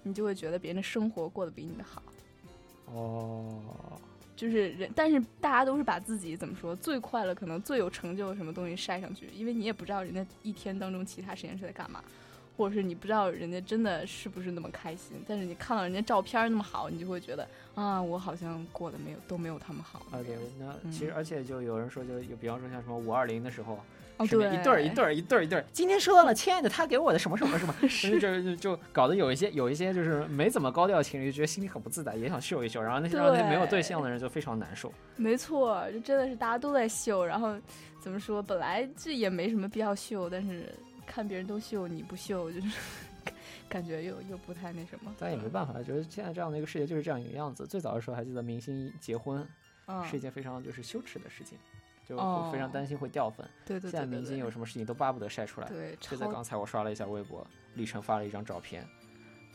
[0.03, 2.03] 你就会觉得别人的生活过得比你的好。
[2.93, 3.59] 哦，
[4.35, 12.03] 就是人，但是大家都是把自己怎么说最快乐、可能最有成就的什么东西晒上去，因为你也不知道人家一天当中其他时间是在干嘛，
[12.55, 20.05] 或者是你不知道人家真的是不是那么开心，但是你看到人家照片那么好，你就会觉得啊，我好像过得没有都没有他们好。
[20.11, 23.79] 啊对，那嗯其实而且就有人说，就有比方说像什么五二零的时候。
[24.17, 24.45] 哦对。
[24.55, 27.73] 一对儿一对儿一对儿一对儿，今天收到了亲爱的他给我的什么什么什么，
[28.11, 34.91] 就就就就搞得有一些有一些就是没怎么高调的情侣，就觉得心里很不自在，也想秀一秀，然后那些让那些没有对象的人就非常难受。
[35.15, 37.55] 没错，就真的是大家都在秀，然后
[38.01, 40.69] 怎么说，本来这也没什么必要秀，但是
[41.05, 42.67] 看别人都秀你不秀，就是
[43.67, 45.13] 感觉又又不太那什么。
[45.19, 47.65] 但也没办法，觉得现在这样的一个世界就是这样一个样子。
[47.65, 49.45] 最早的时候还记得明星结婚，
[49.87, 50.03] 嗯。
[50.05, 51.57] 是一件非常就是羞耻的事情，
[52.07, 52.15] 就
[52.51, 53.47] 非常担心会掉粉。
[53.65, 55.67] 对对对现在明星有什么事情都巴不得晒出来。
[55.67, 58.87] 对就在刚才我刷了一下微博，李晨发了一张照片，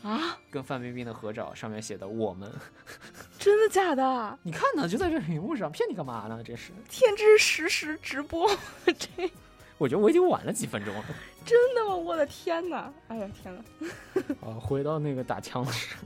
[0.03, 2.51] 啊，跟范冰冰的合照，上面写的“我们
[3.39, 4.37] 真的假的？”。
[4.43, 6.43] 你看呢，就在这屏幕上，骗你干嘛呢？
[6.43, 8.49] 这是，天，之实时直播，
[8.85, 9.31] 这
[9.77, 11.03] 我觉得我已经晚了几分钟了。
[11.43, 11.95] 真的吗？
[11.95, 12.93] 我的天哪！
[13.07, 14.21] 哎呀天哪！
[14.47, 16.03] 啊，回到那个打枪的时候，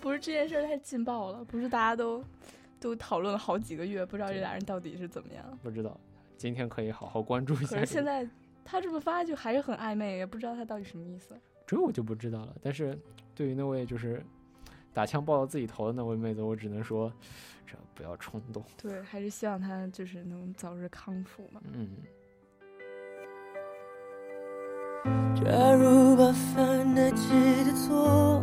[0.00, 2.22] 不是这件事太劲爆了，不是大家都
[2.80, 5.58] 都讨论了好几个月，不知道这俩人到底是怎么样。
[5.62, 5.98] 不知道，
[6.36, 7.86] 今天可以好好关注一下可这个。
[7.86, 8.28] 是现在
[8.64, 11.34] 他这么发就还是很暧昧，也不知道他到底什么意思。
[11.66, 12.54] 这我就不知道了。
[12.62, 12.98] 但是
[13.34, 14.24] 对于那位就是
[14.92, 17.12] 打枪爆到自己头的那位妹子，我只能说，
[17.66, 18.64] 这不要冲动。
[18.76, 21.60] 对，还是希望她就是能早日康复嘛。
[21.72, 21.90] 嗯。
[25.34, 27.30] 假如把犯得起
[27.64, 28.42] 的错，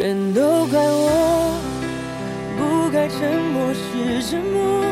[0.00, 1.60] 全都怪我，
[2.56, 4.82] 不该沉默是沉默，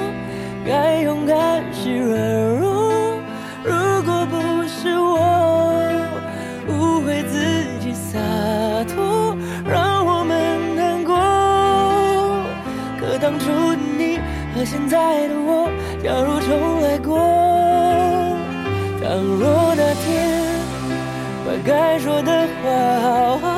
[0.67, 2.93] 该勇敢是软弱。
[3.65, 3.73] 如
[4.05, 4.37] 果不
[4.69, 5.17] 是我
[6.69, 7.39] 误会自
[7.81, 8.19] 己洒
[8.85, 9.35] 脱，
[9.65, 11.17] 让我们难过。
[13.01, 14.19] 可当初的你
[14.55, 15.71] 和现在的我，
[16.05, 17.17] 假如重来过。
[19.01, 20.05] 倘若那天
[21.47, 22.69] 把该说的话
[23.01, 23.58] 好好，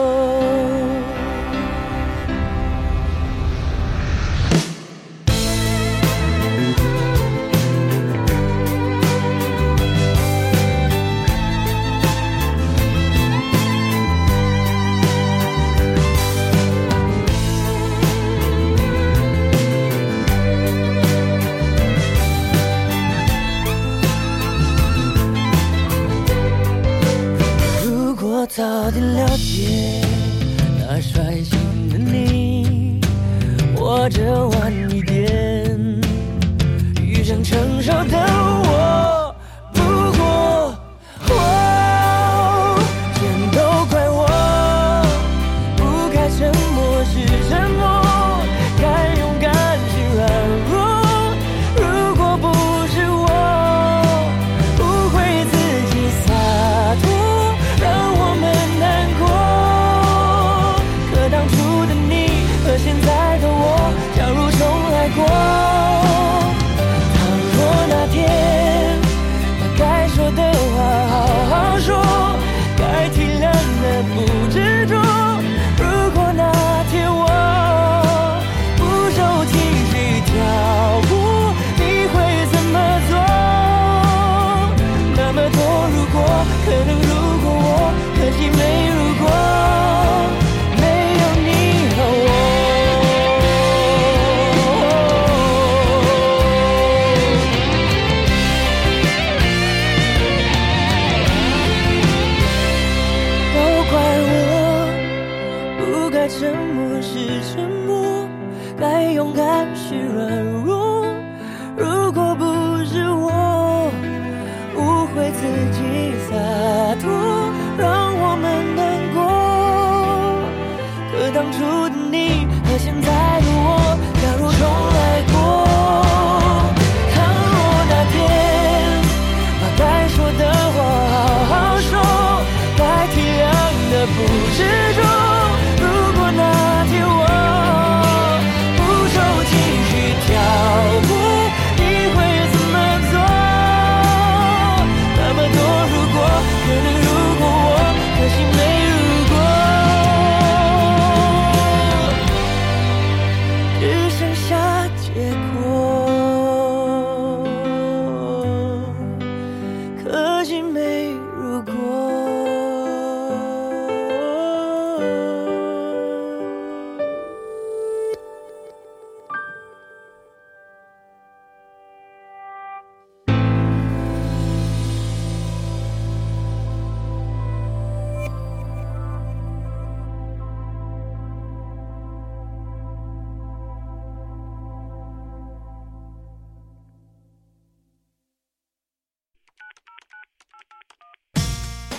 [28.61, 29.27] 早点了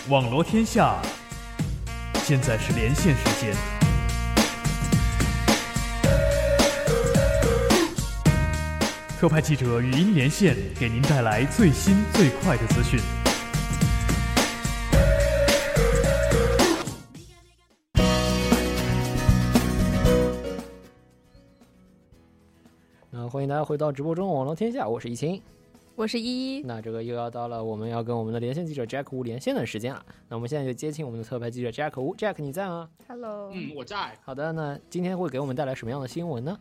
[0.08, 1.00] 网罗天下，
[2.24, 3.54] 现在是连线时间。
[9.20, 12.98] 特派记者语音连线，给您带来最新最快的资讯。
[23.08, 25.40] 那欢迎大家回到直播中网络天下，我是易清。
[25.94, 26.62] 我是依依。
[26.62, 30.04] 那这个又要到了我们要跟我们的连线记者 Jack 吴连线的时间了。
[30.28, 33.50] 那我们现在就接听我们的特派记者 Jack 吴，Jack 你在吗？Hello。
[33.52, 34.18] 嗯，我在。
[34.24, 36.58] 好的，那今天会给我们带来什么样的新闻呢？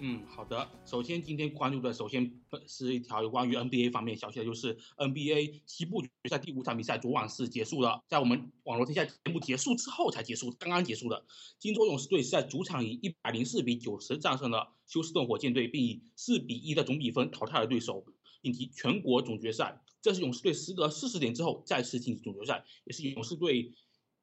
[0.00, 0.66] 嗯，好的。
[0.86, 2.30] 首先，今天关注的首先
[2.66, 11.24] 是一条有关于 NBA 方面消息的，就是 NBA 西部决赛第五场比赛昨晚是结束了，在我们网络天下节目结束之后才结束，刚刚结束的。
[11.58, 18.04] 金州勇士队是在主场以一百零四比九十战胜了休斯顿火箭队，并以四比一的总比分淘汰了对手，
[18.42, 19.82] 晋级全国总决赛。
[20.00, 23.74] 这是勇士队时隔四十年之后再次晋级总决赛，也是勇士队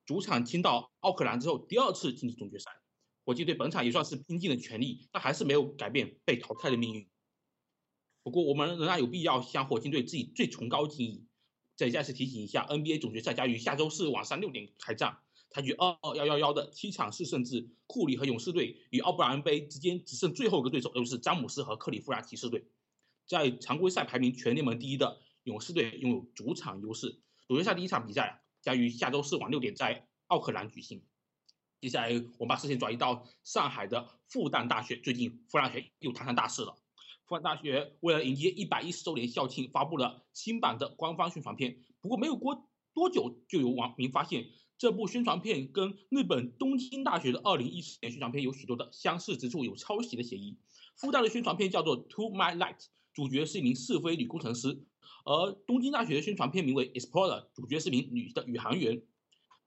[0.06, 2.72] 主场亲到奥克兰之后第二次晋级总决赛。
[3.26, 7.08] 火箭队本场也算是拼尽了全力，但还是没有改变被淘汰的命运。
[8.22, 11.26] 不过，我们仍然有必要向火箭队致以最崇高敬意。
[11.76, 15.18] 再再次提醒一下，NBA 总决赛将于下周四晚上六点开战，
[15.50, 17.68] 采取二二幺幺幺的七场四胜制。
[17.88, 22.64] 库里和勇士队与奥布莱恩杯之间只剩最后一个对手，就是詹姆斯和克利夫兰骑士队。
[23.28, 27.20] 在常规赛排名全联盟第一的勇士队拥有主场优势。
[27.48, 31.04] 总决赛第一场比赛将于下周四晚六点在奥克兰举行。
[31.82, 32.10] 接下来，
[32.40, 34.96] 我们把视线转移到上海的复旦大学。
[34.98, 36.76] 最近，复旦大学又摊上大事了。
[37.28, 41.78] 复旦大学为了迎接一百一十周年校庆，发布了新版的官方宣传片。
[42.02, 44.48] 不过，没有过多久，就有网民发现
[44.78, 50.58] 这部宣传片跟日本东京大学的二零一四年宣传片有许多的相似之处，有抄袭的嫌疑。
[50.96, 52.78] 复旦的宣传片叫做《To My Light》，
[53.16, 54.84] 主角是一名试飞女工程师；
[55.24, 59.02] 而东京大学的宣传片名为《Explorer》，主角是名女的宇航员。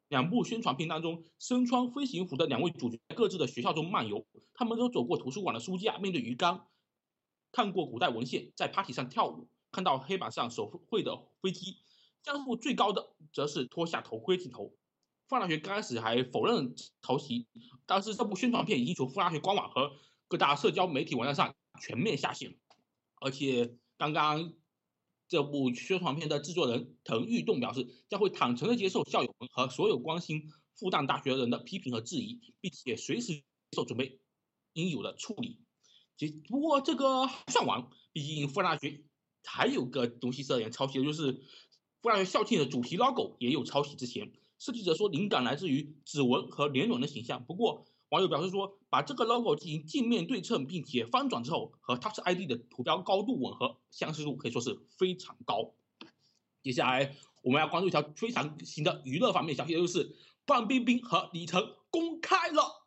[0.09, 6.68] 两部宣传片当中，身穿飞行服的两位主角在各自的学校中漫游，他们都走过图书馆的书架，面对鱼缸，
[7.51, 11.78] 看过古代文献，在 party 上跳舞，看到黑板上手绘的飞机。
[12.22, 14.74] 江户最高的则是脱下头盔镜头。
[15.26, 17.46] 放大学刚开始还否认抄袭，
[17.86, 19.92] 但是这部宣传片已经从复大学官网和
[20.26, 22.55] 各大社交媒体网站上全面下线，
[23.21, 24.55] 而且刚刚。
[25.31, 33.45] 这部宣传片的制作人滕玉栋表示，将会坦诚的接受校友们和所有关心复旦大学人的批评和质疑，并且随时接
[33.77, 34.21] 受准备
[34.73, 35.61] 应有的处理。
[36.49, 39.05] 不过这个还算完，毕竟复旦大学
[39.45, 41.33] 还有个东西是有点抄袭的，就是
[42.01, 43.97] 复旦大学校庆的主题 logo 也有抄袭。
[43.97, 47.85] 之前设计者说灵感来自于指纹和年轮的形象，不过。
[48.11, 55.74] 网友表示说，把这个 logo 进行镜面对称，并且翻转之后，和 Touch ID 的图标高度吻合，相似度可以说是非常高。
[56.62, 62.86] 接下来我们要关注一条非常新的娱乐方面消息，就是范冰冰和李晨公开了。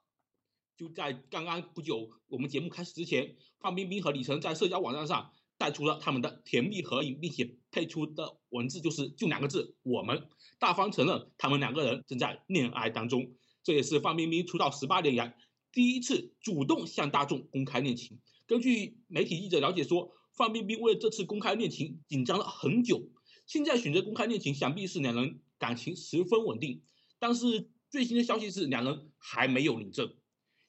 [0.76, 13.32] 就在刚刚不久，我们节目开始之前，范冰冰和李晨在社交网站上带出了他们的甜蜜合影，并且配出的文字就是就两个字：我们大方承认他们两个人正在恋爱当中。
[13.64, 15.38] 这也是范冰冰出道十八年来
[15.72, 18.20] 第一次主动向大众公开恋情。
[18.46, 23.10] 根据媒体记者了解说，范冰冰为了这次公开恋情紧张了很久，
[23.46, 26.82] 现在选择公开恋情，想必是两人感情十分稳定。
[27.20, 30.14] 但是最新的消息是，两人还没有领证。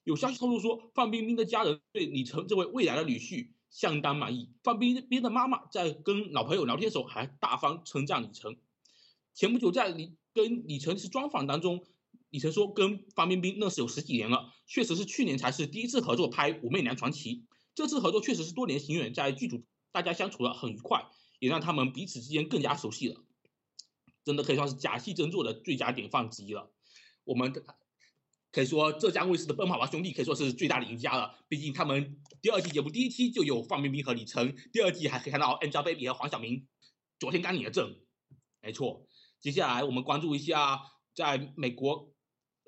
[0.04, 4.50] 有消息透露说，范冰冰的家人对李晨这位未来的女婿相当满意。
[4.62, 8.56] 范冰冰的妈妈在跟老朋友聊天时候，还大方称赞李晨。
[9.34, 11.84] 前不久在李跟李晨是专访当中。
[12.32, 17.36] 李晨说：“跟范冰冰认识有十几年了，确实是去年才是第一次合作拍《武媚娘传奇》。
[17.74, 19.62] 这次合作确实是多年行远，在剧组
[19.92, 21.04] 大家相处的很愉快，
[21.40, 23.20] 也让他们彼此之间更加熟悉了。
[24.24, 26.72] 真的可以算是假戏真做的最佳典范之一了。
[27.24, 27.52] 我们
[28.50, 31.38] 可以说浙江卫视的《奔跑吧兄弟》可以说是最大的赢家了。
[31.50, 36.66] 毕竟他们第二季节目第一期就有范冰冰和李晨，第二季还可以看到 Angelababy 和黄晓明。
[37.20, 37.94] 昨天刚领了证，
[38.62, 39.06] 没错。
[39.38, 40.80] 接下来我们关注一下
[41.14, 42.08] 在美国。”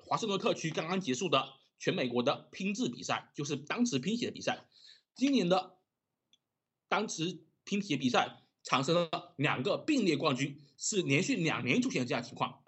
[0.07, 4.65] 华盛顿特区刚刚结束的全美国的拼字比赛，就是单词拼写的比赛。
[5.15, 5.77] 今年的
[6.87, 12.63] 单词拼写比赛产生了两个并列冠军，是连续两年出现这样情况。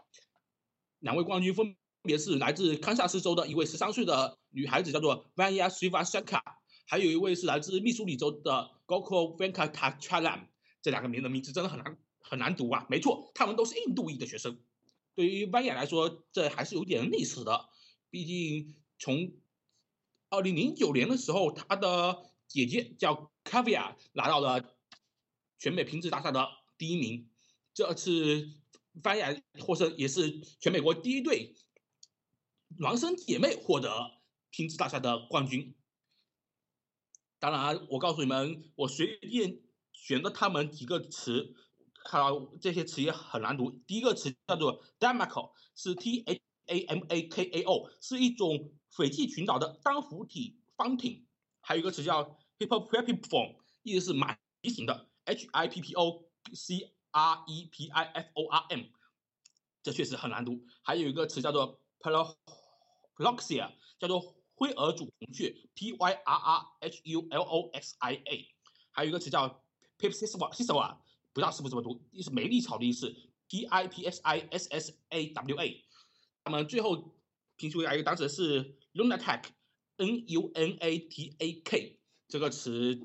[1.00, 6.42] 两位冠军分别是来自堪萨斯州的一位十三岁的女孩子，叫做 Vanya s i v a s a k a
[6.88, 10.48] 还有一位是来自密苏里州的 Gokul Venkatachalam。
[10.82, 12.86] 这两个名的名字真的很难很难读啊！
[12.90, 14.58] 没错，他们都是印度裔的学生。
[15.18, 17.70] 对于班雅来说，这还是有点历史的。
[18.12, 19.34] 毕竟从
[20.30, 24.78] 二零零九年的时候，他的姐姐叫 Kavia 拿到了
[25.58, 26.48] 全美拼字大赛的
[26.78, 27.32] 第一名。
[27.74, 28.48] 这次
[29.02, 31.56] 班雅获胜，也是全美国第一对
[32.78, 34.20] 孪生姐妹获得
[34.52, 35.74] 拼字大赛的冠军。
[37.40, 39.62] 当然，我告诉你们，我随便
[39.94, 41.56] 选的他们几个词，
[42.08, 43.70] 看到这些词也很难读。
[43.86, 51.28] 第一个词叫做 “damako”，是 T H A M A K A O，是一种斐济群岛的单浮体方艇。
[51.60, 58.86] 还有一个词叫 Hippopotamus，意思是马蹄形的，H I P P O C R E P I F O R M，
[59.84, 60.66] 这确实很难读。
[60.84, 68.48] 还有一个词叫做 Ploxia，叫做灰耳主红雀，P Y R R H U L O X I A。
[68.92, 69.62] 还有一个词叫
[70.00, 70.98] Pipsiswa，
[71.38, 73.16] 不知道是不是这么读，意思美丽草的意思
[73.48, 75.86] ，P I P S I S S A W A。
[76.44, 77.16] 那么最后
[77.58, 83.00] 拼出来一个单词是 Lunatic，N U N A T A K，这个词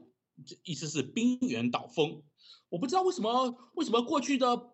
[0.64, 2.22] 意思是冰原岛风。
[2.70, 4.72] 我不知道为什么，为什么过去的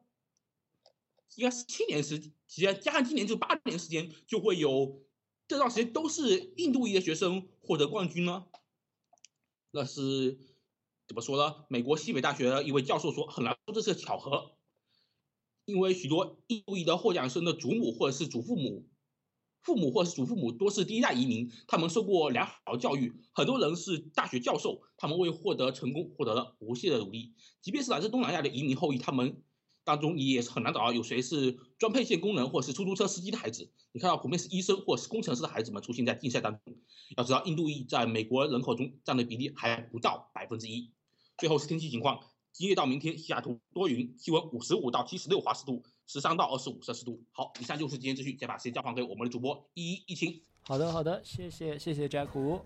[1.34, 5.04] 应该是七年时间，加上今年就八年时间，就会有
[5.48, 8.46] 这段时间都是印度裔的学生获得冠军呢？
[9.72, 10.38] 那是
[11.08, 11.64] 怎么说呢？
[11.68, 14.52] 美国西北大学的一位教授说，很难说这是巧合，
[15.64, 18.86] 因为许多印度裔的获奖生的祖母或者是祖父母。
[19.60, 27.34] 父母或者是祖父母多是第一代移民，他们受过良好教育，很多人是大学教授，他们为获得成功获得了不懈的努力。
[27.60, 29.42] 即便是来自东南亚的移民后裔，他们
[29.84, 33.70] 当中也是很难找到有谁是装配线工人或是出租车司机的孩子。
[33.92, 36.76] 你看到普遍是医生或是工程师的孩子们出现在竞赛当中。
[37.16, 40.92] 要知道，印度裔在美国人口中占的比例还不到百分之一。
[41.38, 42.18] 最后是天气情况。
[42.52, 47.22] 今夜到明天，西雅图多云，气温五十五到七十六华氏度，十三到二十五摄氏度。
[47.30, 50.42] 好，以上就是今天资讯，再把时间交还给我们的主播一一一清。
[50.62, 52.60] 好的，好的，谢谢，谢谢 Jack 五。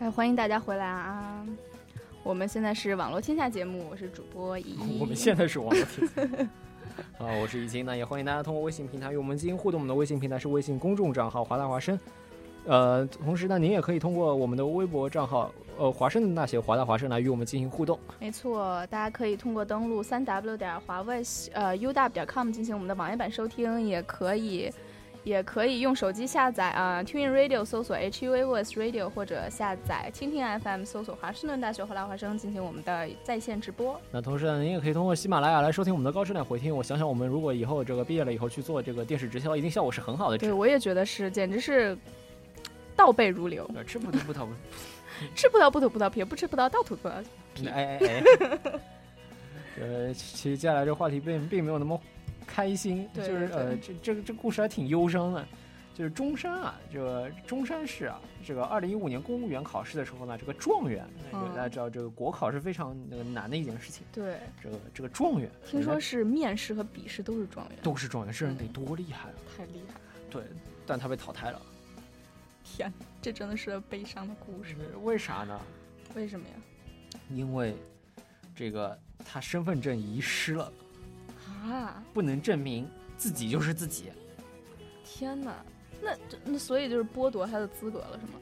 [0.00, 1.46] 哎，欢迎大家回来啊！
[2.24, 4.76] 我们现在是网络天下节目，我是主播一。
[4.98, 6.50] 我们现在是网络天下。
[7.18, 9.80] 好， 我是一清，那也欢迎大家通过微信平台与我们进行互动。
[9.80, 11.98] 我们的微信平台是微信公众账号“华大华生”。
[12.66, 17.98] 呃，同时呢，您也可以通过我们的微博账号，呃，华盛顿大学华大华生来与我们进行互动。
[18.18, 21.22] 没错，大家可以通过登录三 w 点华为
[21.52, 24.72] 呃 uw 点 com 进行我们的网页版收听，也可以，
[25.24, 34.00] 也可以用手机下载啊，Tune Radio 搜索 HUAVOICE Radio 或者下载蜻蜓 FM 搜索华盛顿大学华大华生进行我们的在线直播。
[34.12, 36.76] 那同时呢，您也可以通过喜马拉雅来收听我们的高质量回听。
[36.76, 40.38] 我想想，我们如果以后这个毕业了以后去做这个电视直销，一定效果是很好的。
[40.38, 41.98] 对，我也觉得是，简直是。
[42.96, 44.46] 倒背如流，吃葡萄不吐，
[45.34, 47.14] 吃葡萄不吐葡萄皮，不吃葡萄倒吐葡萄
[47.52, 47.66] 皮。
[47.66, 48.22] 哎哎哎！
[49.80, 52.00] 呃，其实接下来这话题并并没有那么
[52.46, 55.46] 开心，就是呃，这这个这故事还挺忧伤的。
[55.94, 64.04] 就是中山啊，这个中山市啊，这个二零一五年公务员考试的时候呢，这个状元，大家知道这个国考是非常那个难的一件事情。
[64.12, 69.34] 对，这个这个状元，听说是面试和笔试都是状元，都是状元，这人得多厉害啊！
[69.56, 69.94] 太厉害。
[70.28, 70.42] 对，
[70.84, 71.62] 但他被淘汰了。
[72.64, 72.92] 天，
[73.22, 74.74] 这真的是悲伤的故事。
[75.04, 75.60] 为啥呢？
[76.16, 76.54] 为什么呀？
[77.30, 77.76] 因为
[78.52, 80.72] 这个他身份证遗失了
[81.64, 84.12] 啊，不能证明自己就是自己。
[85.04, 85.64] 天哪，
[86.02, 88.32] 那那所以就是剥夺他的资格了，是吗？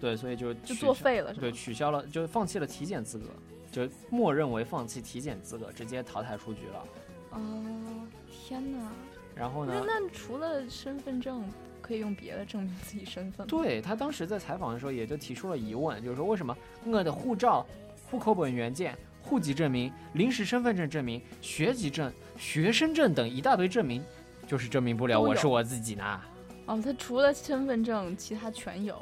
[0.00, 3.26] 对，所以就就作废了，是对，取消了，就放弃了体检资格，
[3.70, 6.84] 就默认为放弃体检资格，直接淘汰出局了。
[7.30, 8.90] 哦，天哪！
[9.34, 9.84] 然后呢？
[9.86, 11.44] 那除了身份证？
[11.82, 13.44] 可以用别的证明自己身份。
[13.48, 17.66] 对他当时在采访的时候，也就提出了疑问，就是说为什么我的护照、
[18.08, 22.10] 户口本原件、户籍证明、临时身份证证明、学籍证、
[22.42, 24.04] 学生证等一大堆证明，
[24.48, 26.20] 就是证明不了我是我自己呢？
[26.66, 29.00] 哦，他除了身份证，其他全有，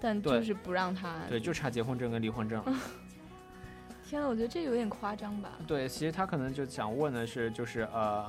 [0.00, 1.20] 但就是不让他。
[1.28, 2.60] 对，就差结婚证跟离婚证。
[4.04, 5.52] 天呐，我觉得这有点夸张吧？
[5.68, 8.26] 对，其实他可能就想问的是，就是呃。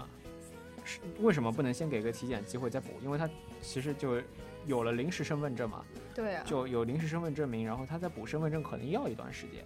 [1.19, 2.89] 为什么不能先给个体检机会再补？
[3.03, 3.27] 因为他
[3.61, 4.21] 其实就
[4.65, 5.83] 有了临时身份证嘛，
[6.15, 9.65] 对啊，就有临时身份证明，然后他再补身份证可能要一段时间。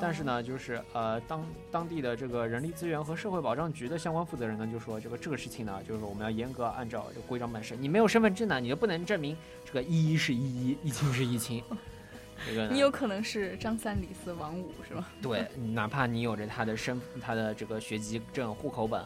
[0.00, 7.74] 但是呢，就是呃，当当地的这个人力资源和社会保障局的相关负责人呢，就说这个这个事情呢，就是我们要严格按照这规章办事。
[7.76, 11.62] 你没有身份证呢，你就不能证明这个一是一一，一清是一清。
[12.46, 15.06] 这个你有可能是张三李四王五是吗？
[15.20, 19.00] 对，哪怕你有着他的身他的这个学籍证、户口本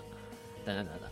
[0.64, 1.10] 等等等等。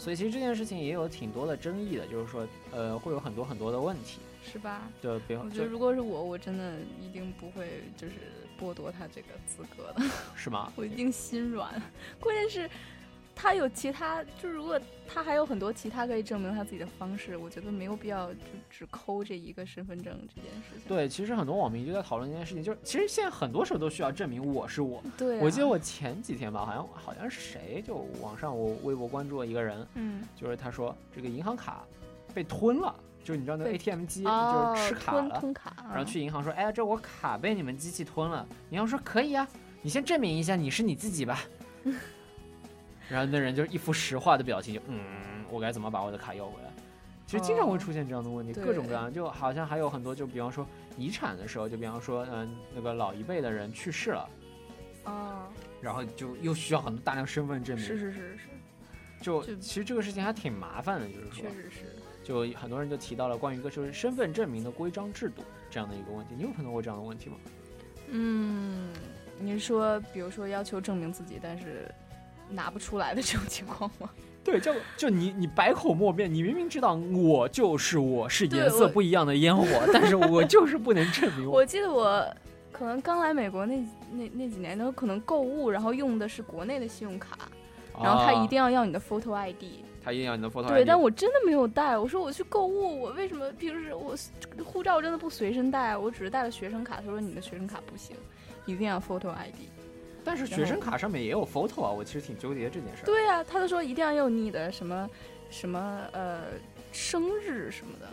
[0.00, 4.88] 所以其实这件事情也有挺多的争议的，就是说，呃，会有很多很多的问题，是吧？
[5.02, 8.14] 就，比我觉得如果是我，我真的一定不会就是
[8.58, 10.02] 剥夺他这个资格的，
[10.34, 10.72] 是吗？
[10.76, 11.70] 我一定心软。
[12.18, 12.70] 关键是，
[13.40, 14.78] 他有其他，就如果
[15.08, 20.82] 他还有很多其他可以证明他自己的方式，我觉得没有必要就只抠这一个身份证这件事情。
[20.86, 25.02] 对，其实很多网民就在讨论这件事情，就是其实现在很多时候都需要证明我是我。
[25.16, 31.86] 对、啊，我记得我前几天吧，好像好像是谁，就网上我微博关注了一个人，嗯，就是他说这个银行卡
[32.34, 32.94] 被吞了。
[33.22, 38.46] 就是你知道那 ATM 机哦、就是吃卡了，吞卡，然后去银行说，哎呀，这我卡被你们机器吞了。
[38.70, 39.46] 银行说可以啊，
[39.82, 41.42] 你先证明一下你是你自己吧。
[43.10, 44.98] 然后那人就一副石化的表情，就嗯，
[45.50, 46.70] 我该怎么把我的卡要回来？
[47.26, 54.28] 其实经常会出现这样的问题，哦、各种各样，就好像还有很多，就比方说遗产的时候，就比方说，嗯，那个老一辈的人去世了，
[55.04, 55.48] 哦，
[55.80, 58.48] 然后就又需要很多大量身份证明，是是是是，
[59.20, 61.96] 就其实这个事情还挺麻烦的，就是说，确实是。
[62.22, 67.36] 就很多人就提到了关于一个就是身份证明的规章制度这样的一个问题，你有碰到过这样的问题吗？
[68.10, 68.92] 嗯，
[69.38, 71.92] 你说比如说要求证明自己，但是
[72.50, 74.10] 拿不出来的这种情况吗？
[74.42, 81.56] 对，就就你你百口莫辩，你明明知道我就是我是颜色不一样的烟火，但是我就是不能证明我。
[81.56, 82.26] 我记得我
[82.72, 83.76] 可能刚来美国那
[84.10, 87.36] 那那几年，都可能购物，然后用的是国内的信用卡，
[87.92, 89.62] 啊、然后他一定要要你的 photo ID。
[90.02, 90.68] 他一定要你的 photo ID。
[90.68, 91.98] 对，但我真的没有带。
[91.98, 94.16] 我说我去购物，我为什么平时我
[94.64, 95.94] 护照真的不随身带？
[95.94, 96.96] 我只是带了学生卡。
[96.96, 98.16] 他说你的学生卡不行，
[98.64, 99.56] 一定要 photo ID。
[100.24, 103.04] 但是学生卡上面也有 photo 啊，我其实挺纠结这件事。
[103.04, 105.10] 对呀、啊，他就说一定要有你的什么
[105.50, 106.42] 什么呃
[106.92, 108.06] 生日什么的。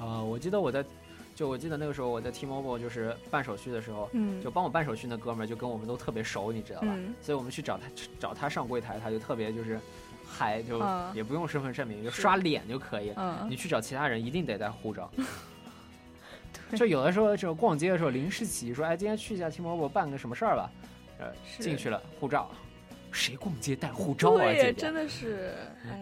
[0.00, 0.84] 啊、呃，我记得我在。
[1.32, 6.88] 就我记得那个时候我在 T-Mobile 就是办手续的时候，嗯，就帮我办手续那哥们儿就跟我们都特别熟，你知道吧？
[6.90, 7.84] 嗯、所以我们去找他
[8.18, 9.80] 找他上柜台，他就特别就是
[10.22, 13.14] 嗨，就嗯也不用身份证明，就刷脸就可以。
[13.16, 15.10] 嗯，你去找其他人一定得带护照。
[16.76, 20.70] 就有的时候就逛街的时候临时起意说，哎，今天去一下 T-Mobile 办个什么事儿吧，
[21.20, 22.50] 呃，进去了护照，
[23.12, 24.38] 谁逛街带护照啊？
[24.38, 25.54] 对，真的是，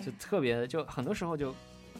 [0.02, 1.54] 就特别就很多时候就。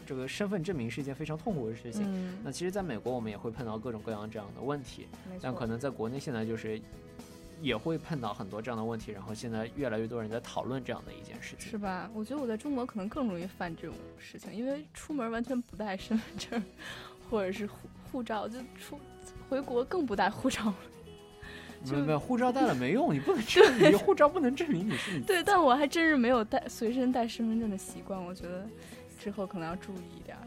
[0.05, 2.03] 这个身份证明是一件非常痛苦的事情。
[2.07, 5.07] 嗯、那其实，在美国我们也会碰到各种各样这样的问题，
[5.39, 6.81] 但可能在国内现在就是
[7.61, 9.11] 也会碰到很多这样的问题。
[9.11, 12.09] 然后现在越来越多人在讨论这样的一件事情，是吧？
[12.11, 16.63] 我觉得我在中国可能更容易犯这种事情，因为出门完全不带身份证
[17.29, 17.77] 或者是护
[18.11, 18.99] 护照，就出
[19.47, 20.75] 回国更不带护照了。
[21.85, 25.23] 没有没有，护照带了没用，你不能 证明护照不能证明你是你。
[25.23, 28.65] 对，但我还真是没有带随身带身份证的习惯，我觉得。
[29.21, 30.37] 之后可能要注意一点，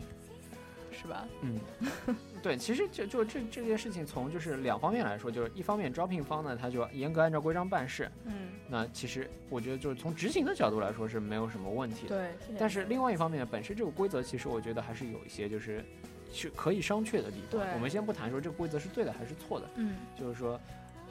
[0.90, 1.28] 是吧？
[1.42, 1.60] 嗯，
[2.42, 12.16] 对，其实就就这这件事情，从就是两方面来说，就是一方面招聘方呢，他就严格按照规章办事，嗯，那其实我觉得就是从执行的角度来说是没有什么问题的，
[12.48, 12.56] 对。
[12.58, 15.84] 但是另外一方面，本身这个规则其实我觉得还是有一些就是
[16.32, 17.60] 是可以商榷的地方。
[17.74, 20.58] 我们先不谈说这个规则是对的还是错的，嗯，就是说，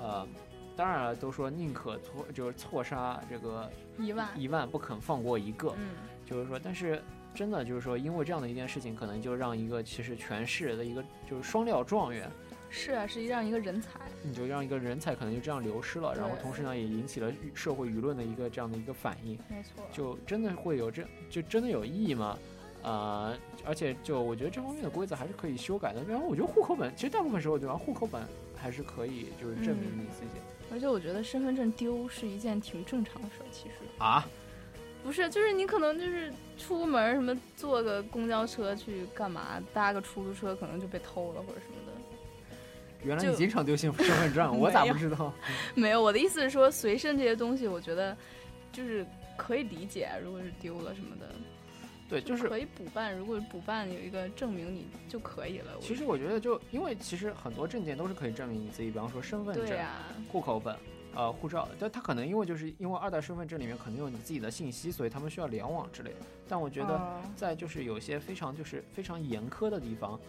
[0.02, 0.28] 呃。
[0.74, 5.76] 当然了，都说宁可错，就是错杀这个一万一万，不肯放过一个。
[5.78, 5.90] 嗯，
[6.26, 7.04] 就是说，但是
[7.36, 12.32] 真的就是说，因为这样的一件事情，可能就让一个其实全市的一个就是双料状元，
[12.70, 19.38] 是啊，是让一个人才，你就让一个人才可能就这样流失了，然后同时呢，也引起了社会舆论的一个这样的一个反应。
[19.50, 22.40] 没错，就真的会有这就真的有意义吗？
[22.84, 26.02] 呃，而且就我觉得这方面的规则还是可以修改的。
[26.02, 28.24] 比方，我觉得户口本其实大部分时候对吧，户口本
[28.62, 30.40] 还是可以就是证明你自己。
[30.40, 34.26] 嗯而且我觉得身份证丢是一件挺正常的事儿，其实啊，
[35.04, 41.92] 不是，就是你可能就是出门什么坐个公交车去干嘛，搭个出租车可能就被偷了或者什么的。
[43.04, 45.34] 原来你经常丢身 身份证，我咋不知道？
[45.76, 48.16] 没有，我的意思是说，随身这些东西，我觉得
[48.72, 49.06] 就是
[49.36, 51.26] 可以理解，如果是丢了什么的。
[52.12, 53.16] 对，就是可以补办。
[53.16, 55.72] 如果补办有一个证明，你就可以了。
[55.80, 60.76] 其实我觉得，就因为其实很多证件都是可以证明你自己，比方说身份证、啊、户口本、
[61.16, 61.70] 呃护照。
[61.80, 66.18] 但他可能因为就是因为二代身份证里面可能有你自己的信息，所以他们需要联网之类的。
[66.50, 70.20] 但我觉得，在就是有些非常就是非常严苛的地方，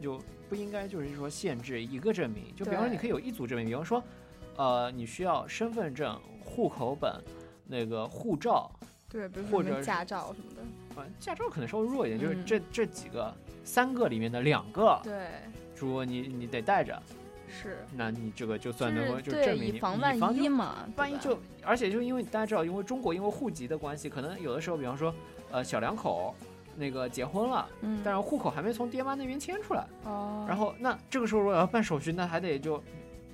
[0.00, 0.18] 就
[0.48, 2.56] 不应该就是说限制一个证明。
[2.56, 4.02] 就比方说，你可以有一组证明，比方说，
[4.56, 7.22] 呃，你需要身份证、户口本、
[7.66, 8.70] 那个护照。
[9.10, 10.62] 对，比如或者驾照什么的。
[10.98, 12.44] 啊，驾照可能稍微弱一点，就是嗯。
[12.44, 13.34] 这、这几个
[13.64, 15.26] 三个里面的两个，对，
[15.76, 17.00] 如果你你得带着，
[17.48, 25.14] 是，那你这个就算能够就证明你以防万一嘛，万一就而且就因为大家知道，因为中国因为户籍的关系，可能有的时候，比方说
[25.50, 26.34] 呃小两口
[26.76, 32.82] 那个结婚了，嗯，但是户口还没从爹妈那边迁出来，哦，然后那这个时候如果要办手续，那还得就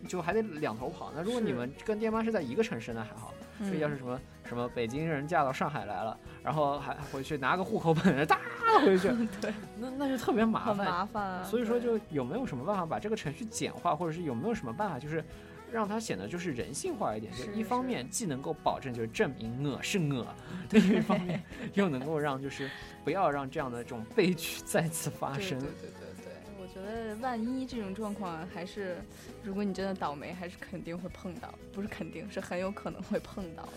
[0.08, 1.12] 就还得两头跑。
[1.14, 3.32] 那如果你们跟爹妈是在一个城市，那还好。
[3.60, 3.66] 嗯。
[3.66, 4.20] 所以要是什么
[4.54, 8.38] 什么北京人嫁到上海来了，然后还回去拿个户口本，哒
[8.84, 9.08] 回去，
[9.40, 11.42] 对，那那就特别麻烦，麻烦、啊。
[11.42, 15.24] 所以说，就有没有什么办法把这个程序简化，或者是有没有什么办法，就是
[15.72, 20.24] 让它显得就是人性化一点，就是一方面既能够保证就是证明我是我，
[20.70, 21.42] 另一方面
[21.72, 22.70] 又能够让就是
[23.02, 25.58] 不要让这样的这种悲剧 再次发生。
[25.58, 28.96] 对对对对对，我觉得万一这种状况还是，
[29.42, 33.72] 如果你真的倒霉，还是肯定会碰到，不是肯定是很有可能会碰到的。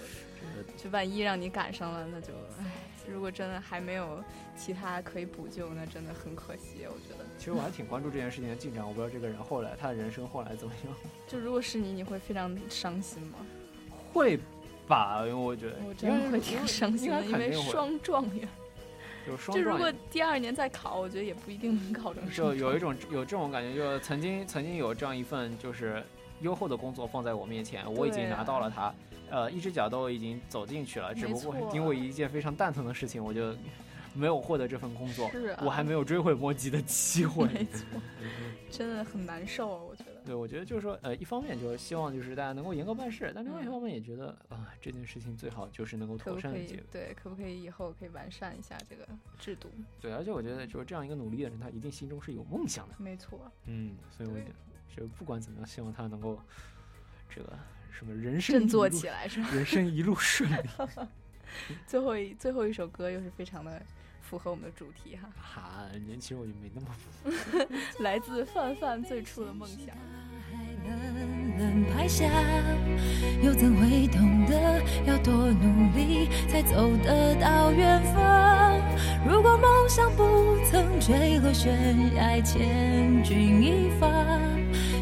[0.76, 2.66] 就万一让你赶上了，那就唉，
[3.12, 4.24] 如果真的还没有
[4.56, 7.26] 其他可以补救，那真的很可惜，我觉得。
[7.38, 10.94] 其实我还挺关注这件事情的进展，我不知道这个人后来他的人生后来怎么样。
[11.28, 13.38] 就如果是你，你会非常伤心吗？
[14.14, 14.40] 会
[14.88, 18.48] 吧，因为我觉得我真的会挺伤心的，因为双状元。
[19.28, 22.32] 有双就如果第二年再考，我觉得也不一定能考成。
[22.32, 26.02] 就有一种有这种感觉，就曾经曾经有这样一份就是
[26.40, 28.94] 优厚的工作放在我面前，我已经拿到了它，
[29.30, 33.56] 呃，一只脚都已经走进去了，只不过因为一件非常蛋疼的事情，我就
[34.14, 37.48] 没有获得这份工作，是啊、我还没有追悔莫及的机会。
[37.48, 37.86] 没错，
[38.72, 40.18] 真的很难受啊，我觉得。
[40.26, 46.84] 对，我觉得就是说，呃，一方面就是希望就是大家能够严格办事，但另外一方面也觉得啊，这件事情最好就是能够妥善的解。
[46.92, 49.08] 对，可不可以以后可以完善一下这个
[49.40, 49.70] 制度？
[50.02, 52.96] 对，而且我觉得就是这样一个努力的人，他一定心中是有梦想的。
[52.98, 53.40] 没错。
[53.66, 54.36] 嗯，所以我
[54.94, 56.38] 就不管怎么样，希望他能够
[57.34, 57.54] 这个
[57.92, 59.50] 什么人生振作起来，是吧？
[59.54, 60.56] 人生一路顺利。
[61.88, 63.82] 最后一最后一首歌又是非常的。
[64.30, 67.08] 符合我们的主题哈，哈，年轻我就没那么符。
[68.04, 69.96] 来自范范最初的梦想。
[70.86, 72.26] 冷冷拍下，
[73.42, 78.82] 又怎会懂得要多努力才走得到远方？
[79.26, 84.10] 如果梦想不曾坠落悬崖，千钧一发，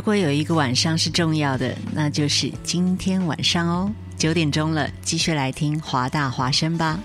[0.00, 3.92] 如果有一个晚上是重要的，那就是今天晚上哦。
[4.16, 6.98] 九点钟了，继续来听华大华声吧。